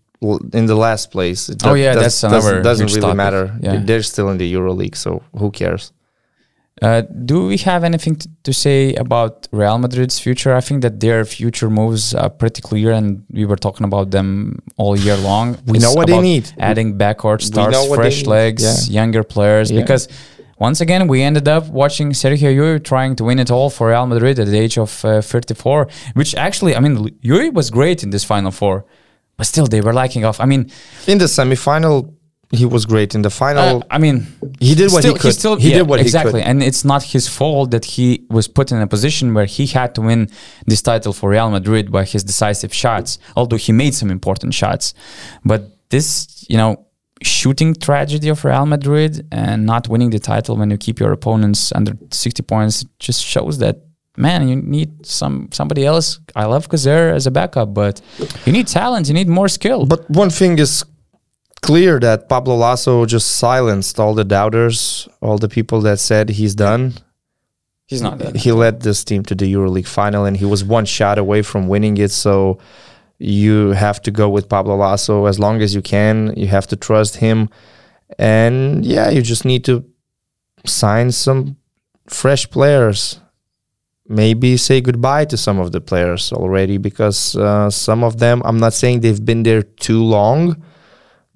[0.53, 1.49] in the last place.
[1.49, 3.17] It Oh, yeah, does- that's another doesn't, doesn't really topic.
[3.17, 3.45] matter.
[3.61, 3.81] Yeah.
[3.85, 5.93] They're still in the EuroLeague, so who cares?
[6.81, 10.55] Uh, do we have anything to, to say about Real Madrid's future?
[10.55, 14.61] I think that their future moves are pretty clear, and we were talking about them
[14.77, 15.59] all year long.
[15.67, 16.51] We It's know what they need.
[16.59, 19.03] Adding backcourt stars, know what they fresh legs, Yeah.
[19.03, 19.71] younger players.
[19.71, 19.81] Yeah.
[19.81, 20.09] Because
[20.59, 24.07] once again, we ended up watching Sergio Llull trying to win it all for Real
[24.07, 28.11] Madrid at the age of uh, 34, which actually, I mean, Llull was great in
[28.11, 28.85] this Final Four,
[29.37, 30.41] but still they were lacking off.
[30.41, 30.71] I mean,
[31.07, 32.13] In the semifinal,
[32.51, 33.15] he was great.
[33.15, 34.27] In the final, uh, I mean,
[34.59, 35.35] he did what still, he could.
[35.35, 36.51] still, he yeah, did what exactly, he could.
[36.51, 39.95] and it's not his fault that he was put in a position where he had
[39.97, 40.31] to win
[40.67, 43.19] this title for Real Madrid by his decisive shots.
[43.37, 44.95] Although he made some important shots,
[45.45, 46.87] but this, you know,
[47.23, 51.73] shooting tragedy of Real Madrid and not winning the title when you keep your opponents
[51.73, 53.77] under sixty points just shows that.
[54.17, 56.19] Man, you need some somebody else.
[56.35, 58.01] I love Causeur as a backup, but
[58.45, 59.07] you need talent.
[59.07, 59.87] You need more skill.
[59.87, 60.85] But one thing is
[61.59, 66.55] clear that Pablo Laso just silenced all the doubters, all the people that said he's
[66.55, 66.95] done.
[67.87, 68.37] he's not that.
[68.37, 71.69] He led this team to the EuroLeague final, and he was one shot away from
[71.69, 72.11] winning it.
[72.11, 72.59] So
[73.19, 76.35] you have to go with Pablo Laso as long as you can.
[76.37, 77.49] You have to trust him,
[78.19, 79.85] and yeah, you just need to
[80.65, 81.57] sign some
[82.07, 83.21] fresh players.
[84.11, 88.59] Maybe say goodbye to some of the players already because uh, some of them, I'm
[88.59, 90.63] not saying they've been there too long,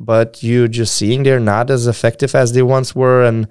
[0.05, 3.22] but you're just seeing they're not as effective as they once were.
[3.24, 3.46] And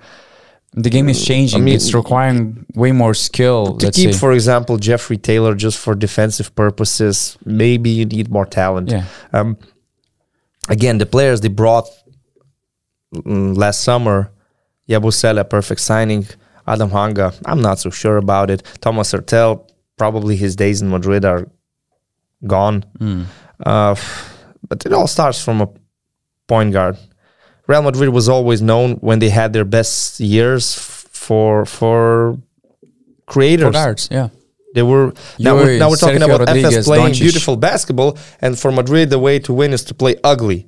[0.74, 1.64] The game is changing.
[1.64, 3.78] mean, it's requiring way more skill.
[3.78, 4.20] to let's keep, say.
[4.20, 8.90] for example, Jeffrey Taylor just for defensive purposes, maybe you need more talent.
[8.92, 9.58] yeah, Um,
[10.70, 11.88] again, the players they brought
[13.16, 14.32] mm, last summer,
[14.90, 16.26] Yabusele, perfect signing.
[16.68, 18.62] Adam Hanga, I'm not so sure about it.
[18.82, 21.48] Thomas Heurtel, probably his days in Madrid are
[22.46, 22.86] gone.
[23.00, 23.26] Mm.
[23.66, 23.96] Uh,
[24.70, 25.68] but it all starts from a
[26.52, 26.96] point guard.
[27.72, 30.64] Real Madrid was always known when they had their best years
[31.26, 31.98] for for
[33.34, 33.68] creators.
[33.68, 34.04] for guards.
[34.18, 34.28] Yeah,
[34.76, 35.06] They were
[35.46, 37.22] now we're, now we're talking Sergio about Efes playing Doncic.
[37.28, 38.12] beautiful basketball,
[38.44, 40.60] and for Madrid the way to win is to play ugly.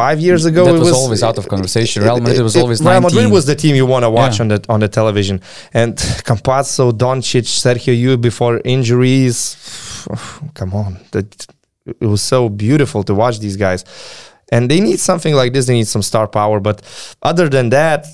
[0.00, 0.66] Five years ago, Mm.
[0.68, 1.96] That it was was always out of conversation.
[2.04, 4.42] Real Madrid was always Real Madrid was the team you want to watch Yeah.
[4.44, 5.36] on the on the television,
[5.80, 5.92] and
[6.28, 9.36] Campazzo, Doncic, Sergio Llull before injuries.
[10.58, 11.28] Come on, that
[11.86, 13.84] it was so beautiful to watch these guys,
[14.50, 15.66] and they need something like this.
[15.66, 16.82] They need some star power, but
[17.22, 18.06] other than that,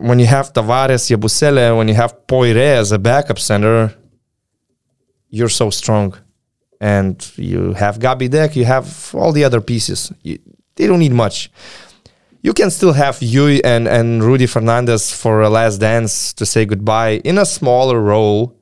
[0.00, 3.94] when you have Tavares, Yabusele, when you have Poire as a backup center,
[5.28, 6.14] you're so strong.
[6.80, 10.12] And you have Gabi Deck, you have all the other pieces.
[10.22, 10.38] You,
[10.76, 11.50] they don't need much.
[12.42, 16.66] You can still have Llull and, and Rudy Fernandez for a last dance to say
[16.66, 18.58] goodbye in a smaller role.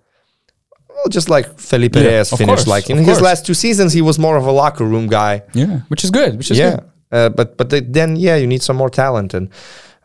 [0.95, 2.47] Well, just like Felipe Yeah, Reyes finished.
[2.47, 3.21] course, like in his course.
[3.21, 6.37] last two seasons, he was more of a locker room guy yeah, which is good.
[6.39, 6.85] Which is yeah, good.
[7.17, 9.49] uh, but but the- then yeah, you need some more talent, and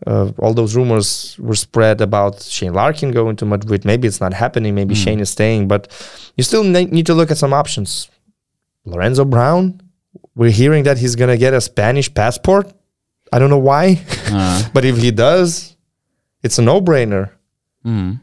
[0.07, 3.85] uh, all those rumors were spread about Shane Larkin going to Madrid.
[3.85, 4.73] Maybe it's not happening.
[4.75, 5.03] Maybe Hmm.
[5.03, 5.87] Shane is staying, but
[6.37, 8.09] you still ne- need to look at some options.
[8.85, 9.81] Lorenzo Brown,
[10.35, 12.71] we're hearing that he's gonna get a Spanish passport.
[13.33, 13.99] I don't know why,
[14.31, 15.75] Uh, but if he does,
[16.43, 17.29] it's a no-brainer.
[17.85, 18.19] mm.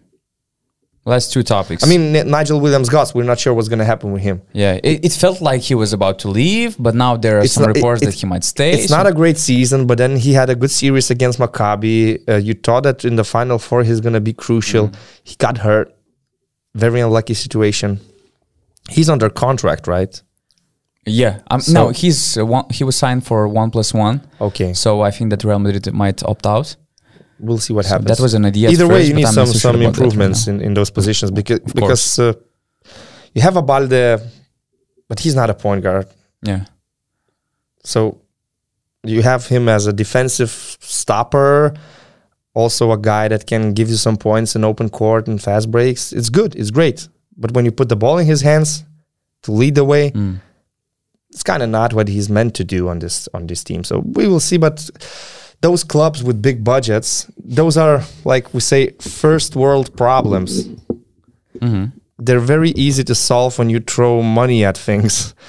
[1.07, 1.85] Last two topics.
[1.85, 4.41] I mean, N- Nigel Williams-Goss, we're not sure what's gonna happen with him.
[4.55, 7.53] yeah, it, it felt like he was about to leave, but now there are It's
[7.53, 8.73] some not- it- reports that it's- he might stay.
[8.73, 12.27] It's so- not a great season, but then he had a good series against Maccabi.
[12.27, 14.89] Uh, you thought that in the final four he's going to be crucial.
[14.89, 14.95] Mm.
[15.25, 15.95] He got hurt.
[16.75, 18.01] Very unlucky situation.
[18.89, 20.21] He's under contract, right?
[21.07, 24.73] yeah, um, So- no, he's uh, one, he was signed for one plus one, Okay,
[24.73, 26.77] so I think that Real Madrid might opt out.
[27.47, 28.09] We'll see what So happens.
[28.11, 28.71] that was an idea.
[28.71, 30.61] Either way, first, you need I'm some so sure some about that right improvements in,
[30.61, 32.33] in those positions because Of because uh,
[33.35, 34.05] you have Abalde,
[35.09, 36.07] but he's not a point guard.
[36.43, 36.65] yeah,
[37.85, 38.21] So
[39.05, 41.75] you have him as a defensive stopper,
[42.55, 46.13] also a guy that can give you some points in open court and fast breaks.
[46.13, 46.55] It's good.
[46.57, 47.09] It's great.
[47.37, 48.85] But when you put the ball in his hands
[49.43, 50.41] to lead the way, Mm.
[51.31, 53.83] it's kind of not what he's meant to do on this on this team.
[53.85, 54.57] So we will see.
[54.59, 54.89] But
[55.61, 60.69] those clubs with big budgets, those are like we say first world problems.
[61.61, 61.85] hmm
[62.19, 65.35] They're very easy to solve when you throw money at things.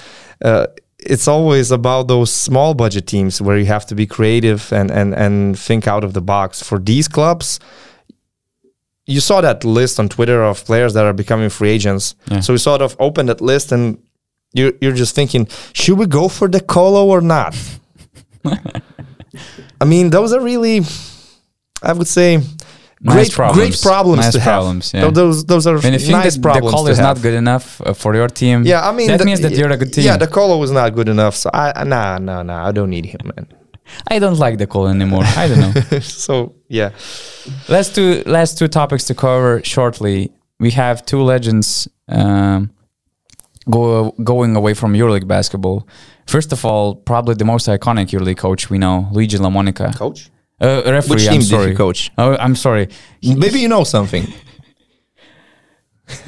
[0.45, 0.65] Uh,
[0.99, 5.13] it's always about those small budget teams where you have to be creative and and
[5.15, 6.61] and think out of the box.
[6.61, 7.59] For these clubs,
[9.07, 12.15] you saw that list on Twitter of players that are becoming free agents.
[12.31, 12.41] Yeah.
[12.41, 13.97] So we sort of opened that list and
[14.53, 17.55] you're you're just thinking, should we go for the Colo or not?
[19.81, 20.81] I mean, those are really,
[21.83, 22.41] I would say,
[23.01, 23.57] Nice great problems.
[23.59, 25.03] great problems Nice to problems, have.
[25.03, 25.11] yeah.
[25.11, 27.93] Those those are And if nice that the problems call is not good enough uh,
[27.93, 30.05] for your team, Yeah, I mean that the- means that you're a good team.
[30.05, 31.35] Yeah, the colo was not good enough.
[31.35, 33.45] So I, I nah nah nah I don't need him, man.
[34.13, 35.23] I don't like the call anymore.
[35.43, 35.99] I don't know.
[36.25, 36.89] so yeah,
[37.67, 40.31] last two last two topics to cover shortly.
[40.59, 42.71] We have two legends um,
[43.69, 45.87] go going away from EuroLeague basketball.
[46.27, 49.95] First of all, probably the most iconic EuroLeague coach we know, Luigi Lamonica.
[49.97, 50.29] coach.
[50.61, 51.69] Uh, referee, Which I'm team did sorry.
[51.71, 52.11] he coach?
[52.17, 52.87] Oh, I'm sorry.
[53.21, 54.25] Maybe you know something.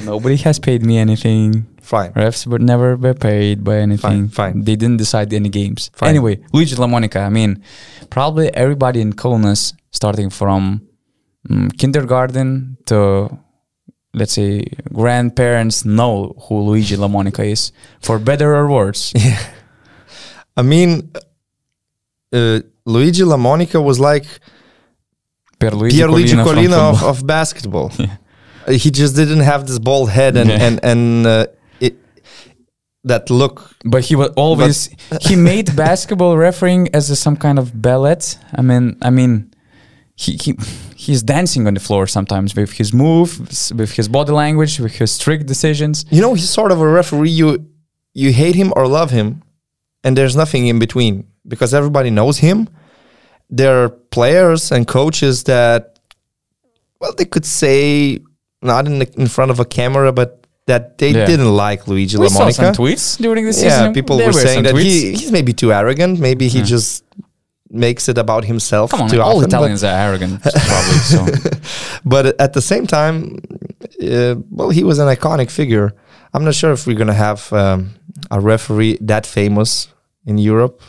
[0.04, 1.68] Nobody has paid me anything.
[1.82, 2.12] Fine.
[2.14, 4.28] Refs were never were paid by anything.
[4.28, 4.64] Fine, fine.
[4.64, 5.92] They didn't decide any games.
[5.94, 6.10] Fine.
[6.10, 7.22] Anyway, Luigi Lamonica.
[7.26, 7.64] I mean,
[8.10, 10.82] probably everybody in Kaunas, starting from
[11.48, 13.30] mm, kindergarten to
[14.18, 14.64] let's say
[14.94, 19.14] grandparents, know who Luigi Lamonica is, for better or worse.
[19.26, 19.40] Yeah,
[20.58, 21.12] I mean,
[22.34, 24.26] uh, Luigi Lamonica was like
[25.60, 27.92] Pierluigi Pierluigi Collina from Collina of, of basketball.
[28.68, 30.66] Uh, He just didn't have this bald head and Yeah.
[30.68, 31.46] and and uh,
[31.80, 31.96] it
[33.06, 33.72] that look.
[33.86, 34.90] But he was always
[35.22, 38.18] he made basketball refereeing as a, some kind of ballet.
[38.60, 39.32] I mean, I mean,
[40.20, 40.52] he he
[40.96, 45.12] he's dancing on the floor sometimes with his moves, with his body language, with his
[45.12, 46.06] strict decisions.
[46.10, 47.30] You know, he's sort of a referee.
[47.42, 47.48] You
[48.14, 49.44] you hate him or love him,
[50.04, 51.14] and there's nothing in between
[51.48, 52.68] because everybody knows him.
[53.50, 56.00] There are players and coaches that,
[57.00, 58.20] well, they could say
[58.62, 61.26] not in the, in front of a camera, but that they Yeah.
[61.26, 63.70] didn't like Luigi We saw some tweets during the season.
[63.86, 64.82] Yeah, people There were saying that tweets.
[64.82, 66.20] he, he's maybe too arrogant.
[66.20, 67.04] Maybe he just
[67.70, 69.50] makes it about himself Come on, too all often.
[69.50, 71.00] Italians are arrogant, probably.
[71.00, 71.26] So
[72.06, 73.40] but at the same time,
[74.02, 75.94] uh, well, he was an iconic figure.
[76.34, 77.92] I'm not sure if we're gonna have um,
[78.32, 79.88] a referee that famous
[80.26, 80.82] in Europe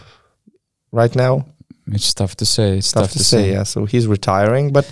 [0.93, 1.47] right now.
[1.93, 2.79] it's tough to say.
[2.79, 3.65] It's Tough to say, yeah.
[3.65, 4.87] So he's retiring, but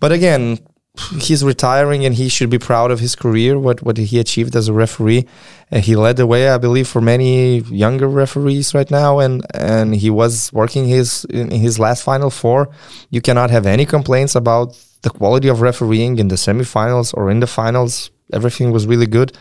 [0.00, 0.58] but again,
[1.20, 4.68] he's retiring and he should be proud of his career, what what he achieved as
[4.68, 5.26] a referee.
[5.70, 9.18] And he led the way, I believe, for many younger referees right now.
[9.20, 12.68] And and he was working his in his last Final Four.
[13.10, 17.40] You cannot have any complaints about the quality of refereeing in the semifinals or in
[17.40, 18.10] the finals.
[18.32, 19.36] Everything was really good,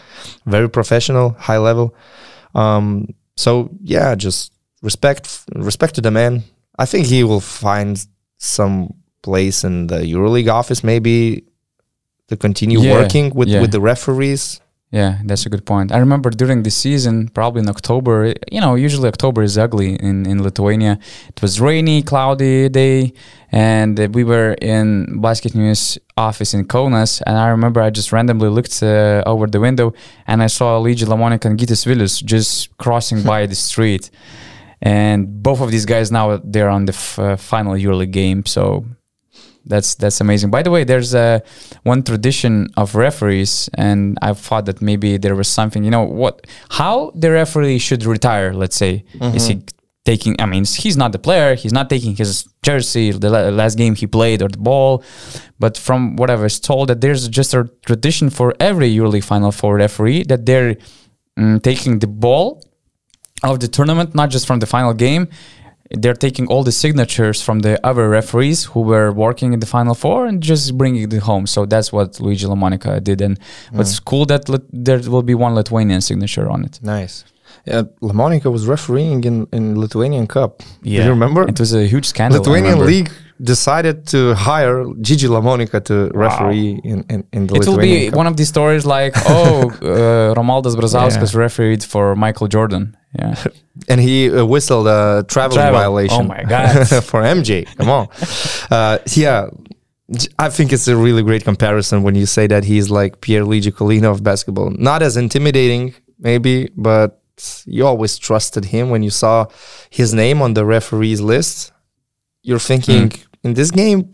[0.45, 1.95] very professional, high level.
[2.55, 6.43] Um, so yeah, just respect respect to the man.
[6.77, 8.05] I think he will find
[8.37, 11.43] some place in the EuroLeague office, maybe
[12.27, 13.61] to continue Yeah, working with, yeah.
[13.61, 14.61] with the referees.
[14.91, 15.91] Yeah, that's a good point.
[15.91, 20.25] I remember during the season, probably in October, you know, usually October is ugly in,
[20.25, 20.97] in Lithuania.
[21.27, 23.13] It was rainy, cloudy day,
[23.51, 28.49] and we were in Basket News office in Kaunas, and I remember I just randomly
[28.49, 29.93] looked uh, over the window
[30.25, 34.09] and I saw Luigi Lamonica and Gytis Vilius just crossing by the street.
[34.81, 38.85] And both of these guys now they're on the f- uh, final EuroLeague game, so
[39.69, 40.49] that's that's amazing.
[40.49, 41.41] By the way, there's a
[41.83, 45.83] one tradition of referees, and I thought that maybe there was something.
[45.83, 46.45] You know what?
[46.71, 48.53] How the referee should retire?
[48.53, 49.05] Let's say
[49.35, 49.61] is he
[50.05, 50.35] taking?
[50.39, 51.55] I mean, he's not the player.
[51.55, 55.03] He's not taking his jersey, the last game he played, or the ball.
[55.59, 59.51] But from what I was told, that there's just a tradition for every EuroLeague Final
[59.51, 60.75] Four referee that they're
[61.37, 62.63] mm, taking the ball
[63.43, 65.27] of the tournament, not just from the final game.
[65.91, 69.95] They're taking all the signatures from the other referees who were working in the final
[69.95, 71.47] four and just bringing it home.
[71.47, 73.21] So that's what Luigi Lamonica did.
[73.21, 73.39] And
[73.71, 76.79] what's cool that there will be one Lithuanian signature on it.
[76.83, 77.25] Nice.
[77.65, 80.59] Yeah, Lamonica was refereeing in, in Lithuanian Cup.
[80.83, 81.47] Do you remember?
[81.47, 82.39] It was a huge scandal.
[82.39, 82.79] Lithuanian.
[82.85, 83.11] League
[83.41, 88.15] decided to hire Gigi Lamonica to referee in, in, in the It will be Cup.
[88.15, 92.95] one of these stories like, oh, uh, Romualdas Brazauskas refereed for Michael Jordan.
[93.17, 93.35] Yeah.
[93.87, 95.79] and he uh, whistled a travel, Travel.
[95.79, 96.21] violation.
[96.21, 96.87] Oh my God.
[97.03, 97.65] for MJ.
[97.77, 98.07] Come on.
[98.71, 99.47] uh, yeah,
[100.37, 103.71] I think it's a really great comparison when you say that he's like Pierre Luigi
[103.71, 104.71] Collina of basketball.
[104.71, 107.21] Not as intimidating, maybe, but
[107.65, 109.45] you always trusted him when you saw
[109.89, 111.71] his name on the referees list.
[112.43, 113.47] You're thinking Hmm.
[113.47, 114.09] in this game,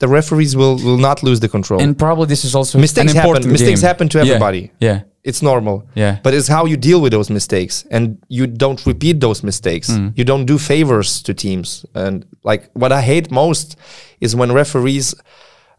[0.00, 1.80] the referees will will not lose the control.
[1.80, 3.28] And probably this is also mistakes an happen.
[3.30, 3.86] important Mistakes game.
[3.88, 4.24] happen to Yeah.
[4.24, 4.70] everybody.
[4.80, 5.02] Yeah.
[5.22, 5.82] It's normal.
[5.94, 6.18] Yeah.
[6.22, 9.88] But it's how you deal with those mistakes and you don't repeat those mistakes.
[9.88, 10.08] Hmm.
[10.14, 11.84] You don't do favors to teams.
[11.94, 13.76] And like what I hate most
[14.20, 15.14] is when referees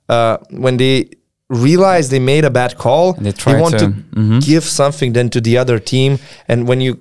[0.10, 1.10] uh, when they
[1.50, 4.46] realize they made a bad call, And they try want to- to, Mhm.
[4.46, 6.20] give something then to the other team.
[6.48, 7.00] And when you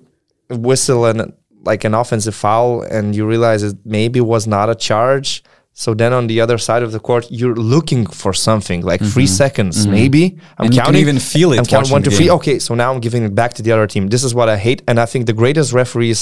[0.48, 1.32] whistle an
[1.66, 5.42] like an offensive foul and you realize it maybe was not a charge,
[5.84, 9.26] So then on the other side of the court, you're looking for something like three
[9.42, 10.24] seconds, maybe.
[10.24, 10.64] I'm Mm-hmm.
[10.64, 11.00] And counting.
[11.06, 12.30] even feel it I'm counting one, two, three.
[12.38, 14.04] Okay, so now I'm giving it back to the other team.
[14.14, 16.20] This is what I hate, and I think the greatest referees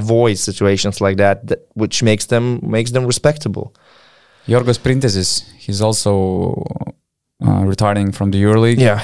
[0.00, 2.44] avoid situations like that, that which makes them
[2.76, 3.66] makes them respectable.
[4.48, 5.30] Yorgos Printezis,
[5.64, 6.62] he's also
[7.46, 8.80] uh, retiring from the EuroLeague.
[8.88, 9.00] Yeah,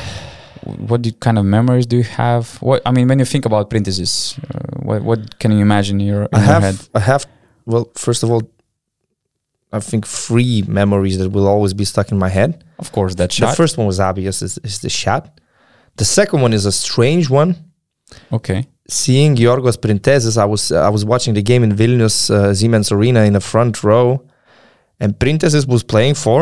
[0.89, 2.45] What do, kind of memories do you have?
[2.61, 4.15] What I mean, when you think about Printezis,
[4.51, 6.77] uh, what what can you imagine in your, in I your have head?
[6.99, 7.23] I have
[7.73, 8.43] well, first of all,
[9.73, 12.63] I think three memories that will always be stuck in my head.
[12.79, 13.51] Of course, that shot.
[13.51, 15.41] The first one was obvious, is, is the shot.
[15.97, 17.57] The second one is a strange one.
[18.33, 18.67] okay.
[18.89, 23.21] seeing Yorgos Printezis, I was I was watching the game in Vilnius uh, Siemens Arena
[23.29, 24.07] in the front row,
[25.01, 26.39] and Printezis was playing for.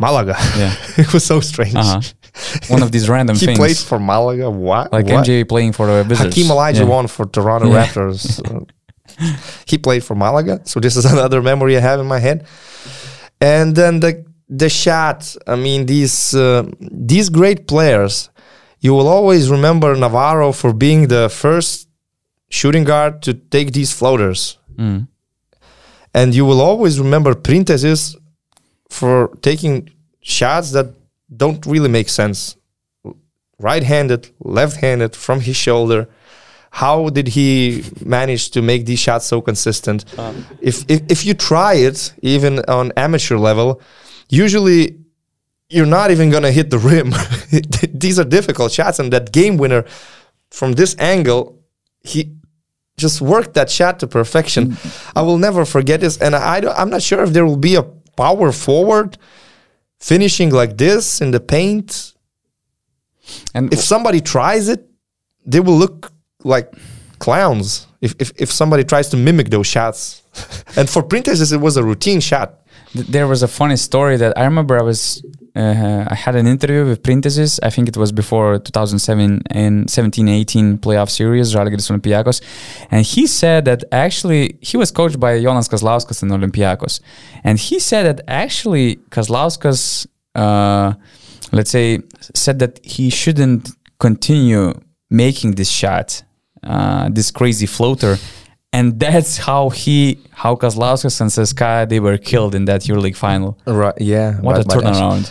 [0.00, 0.34] Malaga.
[0.58, 0.74] Yeah.
[1.02, 1.76] it was so strange.
[1.76, 2.00] Uh-huh.
[2.74, 3.58] One of these random He things.
[3.58, 4.50] He played for Malaga.
[4.50, 4.92] What?
[4.92, 5.24] like what?
[5.26, 6.34] MJ playing for the Wizards.
[6.34, 6.88] Hakeem Elijah Yeah.
[6.94, 7.86] won for Toronto Yeah.
[7.86, 8.22] Raptors.
[9.66, 12.46] He played for Malaga, so this is another memory I have in my head.
[13.40, 15.36] And then the the shot.
[15.46, 18.28] I mean, these uh, these great players.
[18.80, 21.88] You will always remember Navarro for being the first
[22.50, 25.06] shooting guard to take these floaters, Mm.
[26.14, 28.16] and you will always remember Printezis
[28.90, 29.88] for taking
[30.20, 30.86] shots that
[31.36, 32.56] don't really make sense.
[33.58, 36.08] Right-handed, left-handed, from his shoulder.
[36.74, 40.06] How did he manage to make these shots so consistent?
[40.18, 40.32] Uh-huh.
[40.60, 43.82] if, if if you try it, even on amateur level,
[44.30, 44.96] usually
[45.68, 47.12] you're not even gonna hit the rim.
[48.04, 49.84] These are difficult shots, and that game winner
[50.50, 51.58] from this angle,
[52.00, 52.32] he
[52.96, 54.68] just worked that shot to perfection.
[54.68, 55.18] Mm-hmm.
[55.18, 57.74] I will never forget this, and I don't, I'm not sure if there will be
[57.74, 57.82] a
[58.16, 59.18] power forward
[60.00, 62.14] finishing like this in the paint.
[63.54, 64.88] And If somebody tries it,
[65.44, 66.12] they will look
[66.44, 66.72] like
[67.18, 67.86] clowns.
[68.00, 70.22] If if, if somebody tries to mimic those shots,
[70.76, 72.58] and for Printezis, it was a routine shot.
[72.94, 74.78] there was a funny story that I remember.
[74.78, 75.24] I was
[75.54, 77.60] uh, I had an interview with Printezis.
[77.62, 82.40] I think it was before 2007 and 17-18 playoff series, Žalgiris Olympiakos,
[82.90, 87.00] and he said that actually he was coached by Jonas Kazlauskas in Olympiakos,
[87.44, 90.94] and he said that actually Kazlauskas, uh,
[91.52, 92.00] let's say,
[92.34, 94.72] said that he shouldn't continue
[95.10, 96.22] making this shot,
[96.62, 98.16] uh, this crazy floater.
[98.72, 103.58] And that's how he, how Kazlauskas and Seska, they were killed in that EuroLeague final.
[103.66, 103.94] Right?
[104.00, 104.40] Yeah.
[104.40, 105.30] What a turnaround!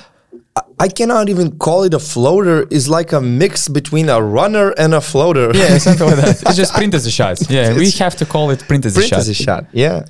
[0.80, 2.68] I cannot even call it a floater.
[2.72, 5.52] It's like a mix between a runner and a floater.
[5.54, 6.42] Yeah, something like that.
[6.48, 7.38] It's just Printezis shot.
[7.50, 9.20] Yeah, we have to call it Printezis Print shot.
[9.20, 9.66] is a shot.
[9.74, 10.06] Yeah.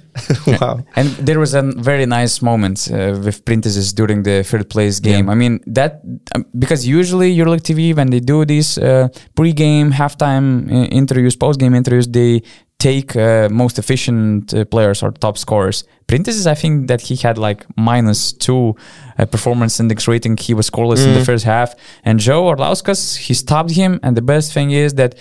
[0.48, 0.80] wow.
[0.96, 5.30] And there was a very nice moment uh, with Printezis during the third place game.
[5.30, 6.02] I mean that
[6.36, 11.76] um, because usually EuroLeague TV when they do these uh, pre-game, halftime uh, interviews, post-game
[11.76, 12.42] interviews, they
[12.90, 15.84] take uh, most efficient uh, players or top scorers.
[16.08, 18.76] Printezis, I think that he had like minus two
[19.20, 20.36] uh, performance index rating.
[20.38, 21.70] He was scoreless in the first half.
[22.04, 24.00] And Joe Orlauskas, he stopped him.
[24.04, 25.12] And the best thing is that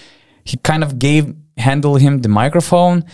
[0.51, 1.25] he kind of gave
[1.59, 3.05] handled him the microphone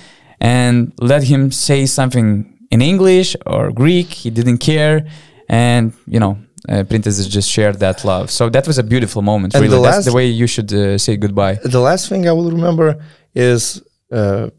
[0.40, 2.28] and let him say something
[2.70, 4.08] in English or Greek.
[4.22, 5.06] He didn't care,
[5.48, 6.38] and you know,
[6.68, 8.30] uh, Printezis just shared that love.
[8.30, 9.54] So that was a beautiful moment.
[9.54, 11.54] And really, the that's the way you should uh, say goodbye.
[11.76, 12.88] The last thing I will remember
[13.34, 13.82] is
[14.12, 14.50] uh,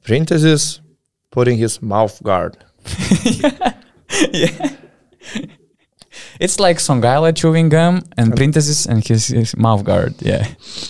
[1.31, 2.57] putting his mouth guard.
[4.31, 4.69] Yeah.
[6.39, 10.15] It's like Songaila chewing gum and Printezis and his, his mouth guard.
[10.21, 10.47] Yeah,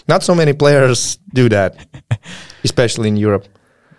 [0.08, 1.76] Not so many players do that,
[2.64, 3.46] especially in Europe.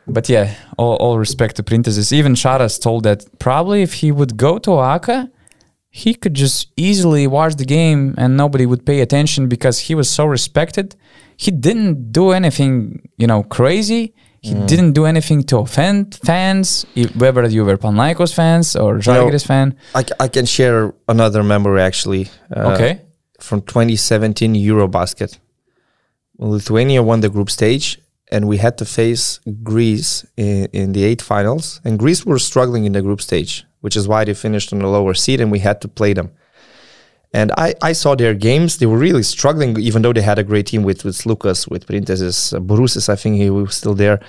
[0.06, 2.12] but yeah, all, all respect to Printezis.
[2.12, 5.30] Even Sharas told that probably if he would go to OAKA.
[5.90, 10.08] He could just easily watch the game and nobody would pay attention because he was
[10.08, 10.94] so respected.
[11.36, 14.14] He didn't do anything, you know, crazy.
[14.40, 16.86] He didn't do anything to offend fans,
[17.16, 19.76] whether you were Panaikos fans or Žalgiris fan.
[19.94, 22.28] I, I can share another memory actually.
[22.54, 23.02] uh, okay.
[23.40, 25.38] From 2017 Eurobasket.
[26.38, 28.00] Lithuania won the group stage
[28.30, 31.80] and we had to face Greece in, in the eight finals.
[31.84, 34.86] And Greece were struggling in the group stage, which is why they finished on the
[34.88, 36.30] lower seed and we had to play them.
[37.32, 38.78] And I, I saw their games.
[38.78, 41.86] They were really struggling, even though they had a great team with, with Lucas, with
[41.86, 44.20] Printezis, uh, Bourousis, I think he was still there.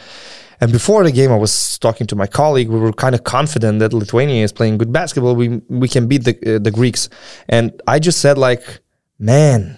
[0.62, 2.68] And before the game, I was talking to my colleague.
[2.68, 5.36] We were kind of confident that Lithuania is playing good basketball.
[5.36, 7.08] We we can beat the uh, the Greeks.
[7.48, 8.82] And I just said like,
[9.18, 9.78] man,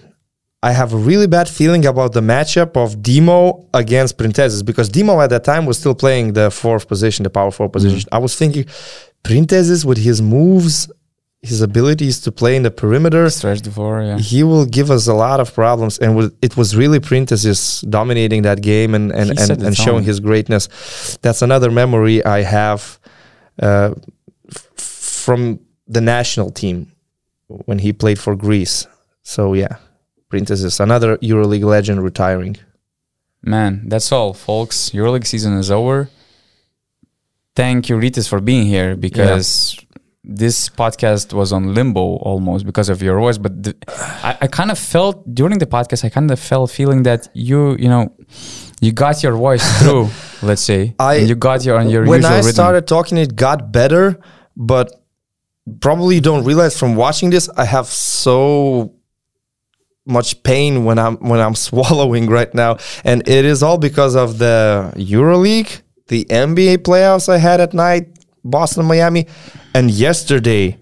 [0.63, 5.19] I have a really bad feeling about the matchup of Demo against Printezis because Demo
[5.21, 8.07] at that time was still playing the fourth position, the power four position.
[8.11, 8.65] I was thinking,
[9.23, 10.91] Printezis with his moves,
[11.41, 14.19] his abilities to play in the perimeter, Stretch the floor, yeah.
[14.19, 15.97] he will give us a lot of problems.
[15.97, 20.19] And it was really Printezis dominating that game and and, He and, and showing his
[20.19, 21.17] greatness.
[21.21, 22.99] That's another memory I have
[23.59, 23.95] uh,
[24.49, 26.91] f- from the national team
[27.47, 28.85] when he played for Greece.
[29.23, 29.77] So yeah,
[30.29, 32.57] Printezis, another EuroLeague legend retiring.
[33.41, 34.91] Man, that's all, folks.
[34.91, 36.09] EuroLeague season is over.
[37.55, 39.75] Thank you, Rytis, for being here because
[40.23, 43.37] this podcast was on limbo almost because of your voice.
[43.39, 47.03] But the, I, I kind of felt during the podcast, I kind of felt feeling
[47.03, 48.13] that you, you know,
[48.81, 50.09] you got your voice through.
[50.43, 52.51] let's say, I- and you got your on your when I rhythm.
[52.51, 54.19] started talking, it got better,
[54.55, 54.91] but
[55.79, 58.93] probably you don't realize from watching this, I have so
[60.05, 64.37] much pain when I'm when I'm swallowing right now, and it is all because of
[64.39, 68.07] the EuroLeague, the NBA playoffs I had at night,
[68.43, 69.27] Boston, Miami,
[69.73, 70.77] and yesterday.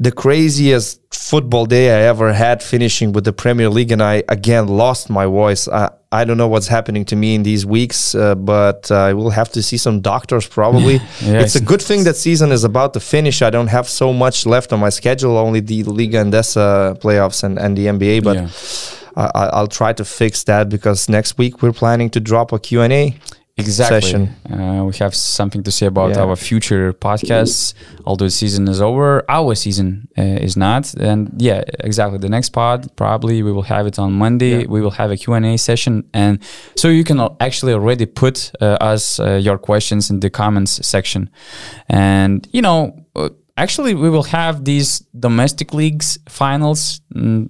[0.00, 4.66] The craziest football day I ever had finishing with the Premier League, and I again
[4.66, 5.68] lost my voice.
[5.68, 9.12] I, I don't know what's happening to me in these weeks, uh, but uh, I
[9.12, 10.94] will have to see some doctors probably.
[11.22, 13.42] Yeah, it's a good thing that season is about to finish.
[13.42, 17.56] I don't have so much left on my schedule, only the Liga Endesa playoffs and,
[17.56, 18.48] and the NBA, but Yeah.
[19.14, 23.14] I- I'll try to fix that because next week we're planning to drop a Q&A.
[23.58, 24.00] Exactly.
[24.00, 24.34] session.
[24.50, 26.22] Uh, we have something to say about Yeah.
[26.22, 27.74] our future podcasts.
[28.06, 30.94] Although the season is over, our season uh, is not.
[30.94, 32.18] And yeah, exactly.
[32.18, 34.60] The next pod probably we will have it on Monday.
[34.60, 34.66] Yeah.
[34.68, 36.38] We will have a Q and A session, and
[36.76, 41.28] so you can actually already put uh, us uh, your questions in the comments section.
[41.88, 47.00] And you know, uh, actually, we will have these domestic leagues finals.
[47.14, 47.48] Mm,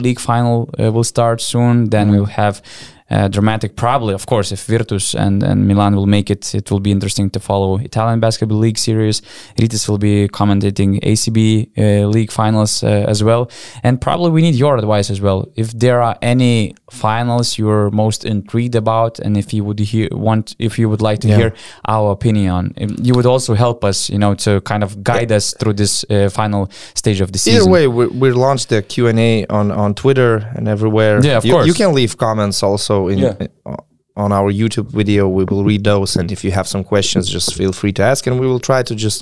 [0.00, 1.90] League final uh, will start soon.
[1.90, 2.62] Then we'll have
[3.10, 6.80] uh, dramatic, probably, of course, if Virtus and, and Milan will make it, it will
[6.80, 9.20] be interesting to follow Italian Basketball League series.
[9.58, 13.50] Rytis will be commentating ACB uh, League finals uh, as well.
[13.82, 15.46] And probably we need your advice as well.
[15.54, 20.56] If there are any finals you're most intrigued about, and if you would hear, want,
[20.58, 21.36] if you would like to Yeah.
[21.36, 21.54] hear
[21.86, 25.54] our opinion um, you would also help us, you know, to kind of guide us
[25.58, 27.60] through this uh, final stage of the season.
[27.62, 31.20] Either way, we, we launched the Q&A on, on Twitter and everywhere.
[31.22, 31.66] Yeah, of you, course.
[31.66, 33.34] You can leave comments also in, Yeah.
[33.66, 33.76] uh,
[34.16, 35.22] on our YouTube video.
[35.38, 36.16] We will read those.
[36.20, 38.26] And if you have some questions, just feel free to ask.
[38.28, 39.20] And we will try to just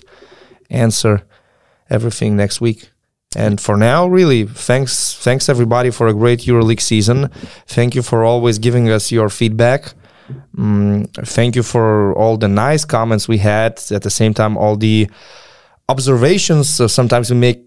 [0.71, 1.15] answer
[1.89, 2.81] everything next week.
[3.37, 7.31] And for now, really, thanks, thanks everybody for a great EuroLeague season.
[7.67, 9.95] Thank you for always giving us your feedback.
[10.57, 13.81] Mm, thank you for all the nice comments we had.
[13.91, 15.09] At the same time, all the
[15.89, 16.69] observations.
[16.69, 17.65] So sometimes we make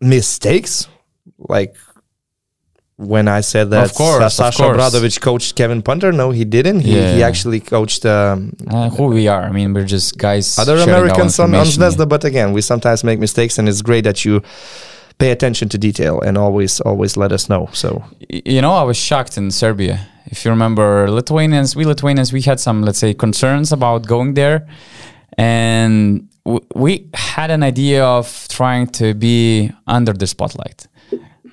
[0.00, 0.88] mistakes,
[1.38, 1.76] like
[2.96, 4.76] when I said that Of course, Sasha course.
[4.76, 6.12] Bradovic coached Kevin Punter.
[6.12, 6.80] No, he didn't.
[6.80, 9.42] He, he actually coached um, Uh, who we are.
[9.42, 10.58] I mean, we're just guys.
[10.58, 11.66] other Americans on, on.
[11.66, 12.08] Zvezda.
[12.08, 14.42] But again, we sometimes make mistakes, and it's great that you
[15.18, 17.68] pay attention to detail and always always let us know.
[17.72, 20.06] So You know, I was shocked in Serbia.
[20.26, 24.66] If you remember, Lithuanians, we Lithuanians, we had some, let's say, concerns about going there,
[25.36, 26.28] and
[26.74, 30.86] we had an idea of trying to be under the spotlight,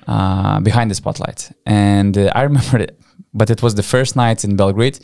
[0.06, 1.52] uh, behind the spotlight.
[1.66, 2.98] And uh, I remember it,
[3.34, 4.98] but it was the first night in Belgrade.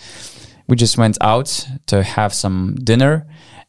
[0.69, 3.27] We just went out to have some dinner.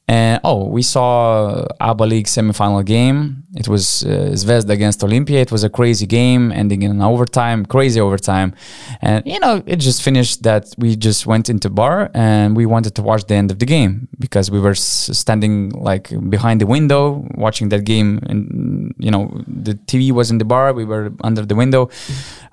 [0.10, 3.44] And oh, we saw ABA League semifinal game.
[3.56, 5.40] It was uh, Zvezda against Olympia.
[5.40, 8.56] It was a crazy game, ending in an overtime, crazy overtime.
[9.04, 12.96] And you know, it just finished that we just went into bar and we wanted
[12.96, 17.24] to watch the end of the game because we were standing like behind the window
[17.36, 18.20] watching that game.
[18.24, 20.74] And you know, the TV was in the bar.
[20.74, 21.92] We were under the window,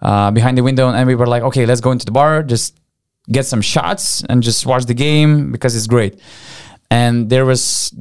[0.03, 2.79] uh, behind the window, and we were like, okay, let's go into the bar, just
[3.33, 6.21] get some shots and just watch the game because it's great
[6.91, 7.93] and there was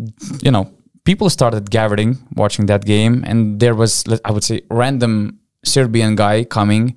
[0.41, 0.71] you know
[1.03, 6.43] people started gathering watching that game and there was i would say random serbian guy
[6.43, 6.95] coming.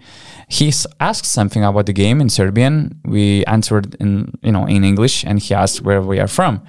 [0.48, 3.00] He asked something about the game in serbian.
[3.04, 6.62] We answered in you know in english and he asked where we are from.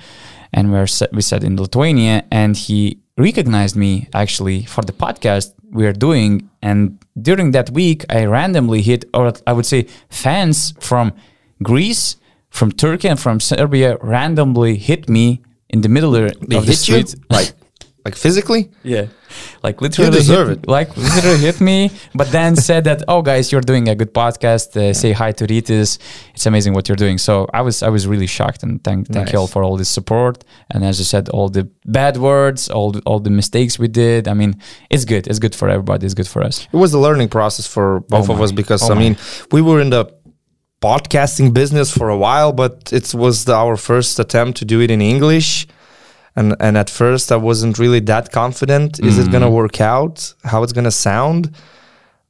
[0.52, 5.86] And we're we said in lithuania and he recognized me actually for the podcast we
[5.86, 6.50] are doing.
[6.62, 11.14] And during that week i randomly hit or i would say fans from
[11.62, 12.16] greece
[12.50, 16.68] from Turkey and from Serbia randomly hit me in the middle of they the hit
[16.68, 17.16] you street.
[17.30, 17.54] like
[18.06, 18.72] like physically.
[18.84, 19.08] Yeah,
[19.62, 20.68] like literally deserve hit, it.
[20.68, 24.76] Like literally hit me, but then said that, "Oh, guys, you're doing a good podcast.
[24.76, 26.00] Uh, say hi to Rytis.
[26.34, 29.32] It's amazing what you're doing." So I was I was really shocked and thank thank
[29.34, 30.44] you all for all this support.
[30.72, 34.28] And as I said, all the bad words, all the, all the mistakes we did.
[34.28, 34.56] I mean,
[34.90, 35.28] it's good.
[35.28, 36.06] It's good for everybody.
[36.06, 36.68] It's good for us.
[36.72, 39.18] It was a learning process for both of us because Oh I mean
[39.52, 40.06] we were in the
[40.82, 44.90] podcasting business for a while, but it was the, our first attempt to do it
[44.92, 45.68] in English.
[46.36, 49.00] And and at first I wasn't really that confident.
[49.00, 49.32] Is it Mm.
[49.34, 50.34] gonna work out?
[50.44, 51.52] How it's gonna sound?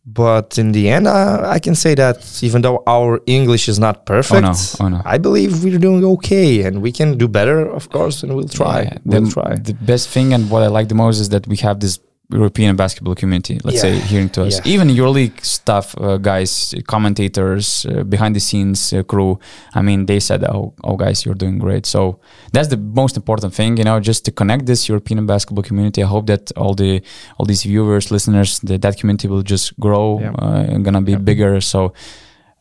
[0.06, 4.06] But in the end, uh, I can say that even though our English is not
[4.06, 5.02] perfect, no, oh no.
[5.06, 8.82] I believe we're doing okay, and we can do better, of course, and we'll try.
[8.84, 9.56] Yeah, we'll the, try.
[9.70, 12.00] The best thing and what I like the most is that we have this
[12.32, 13.82] European basketball community, let's Yeah.
[13.82, 14.60] say, hearing to us.
[14.64, 14.74] Yeah.
[14.74, 19.40] Even EuroLeague stuff, uh, guys, commentators, uh, behind the scenes uh, crew.
[19.74, 22.20] I mean, they said, "Oh, oh, guys, you're doing great." So
[22.54, 26.04] that's the most important thing, you know, just to connect this European basketball community.
[26.04, 27.02] I hope that all the
[27.38, 30.32] all these viewers, listeners, that that community will just grow Yeah.
[30.38, 31.24] uh, and gonna be Yeah.
[31.24, 31.62] bigger.
[31.62, 31.94] So,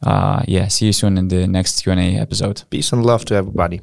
[0.07, 2.63] uh, yeah, see you soon in the next Q and A episode.
[2.71, 3.81] Peace and love to everybody.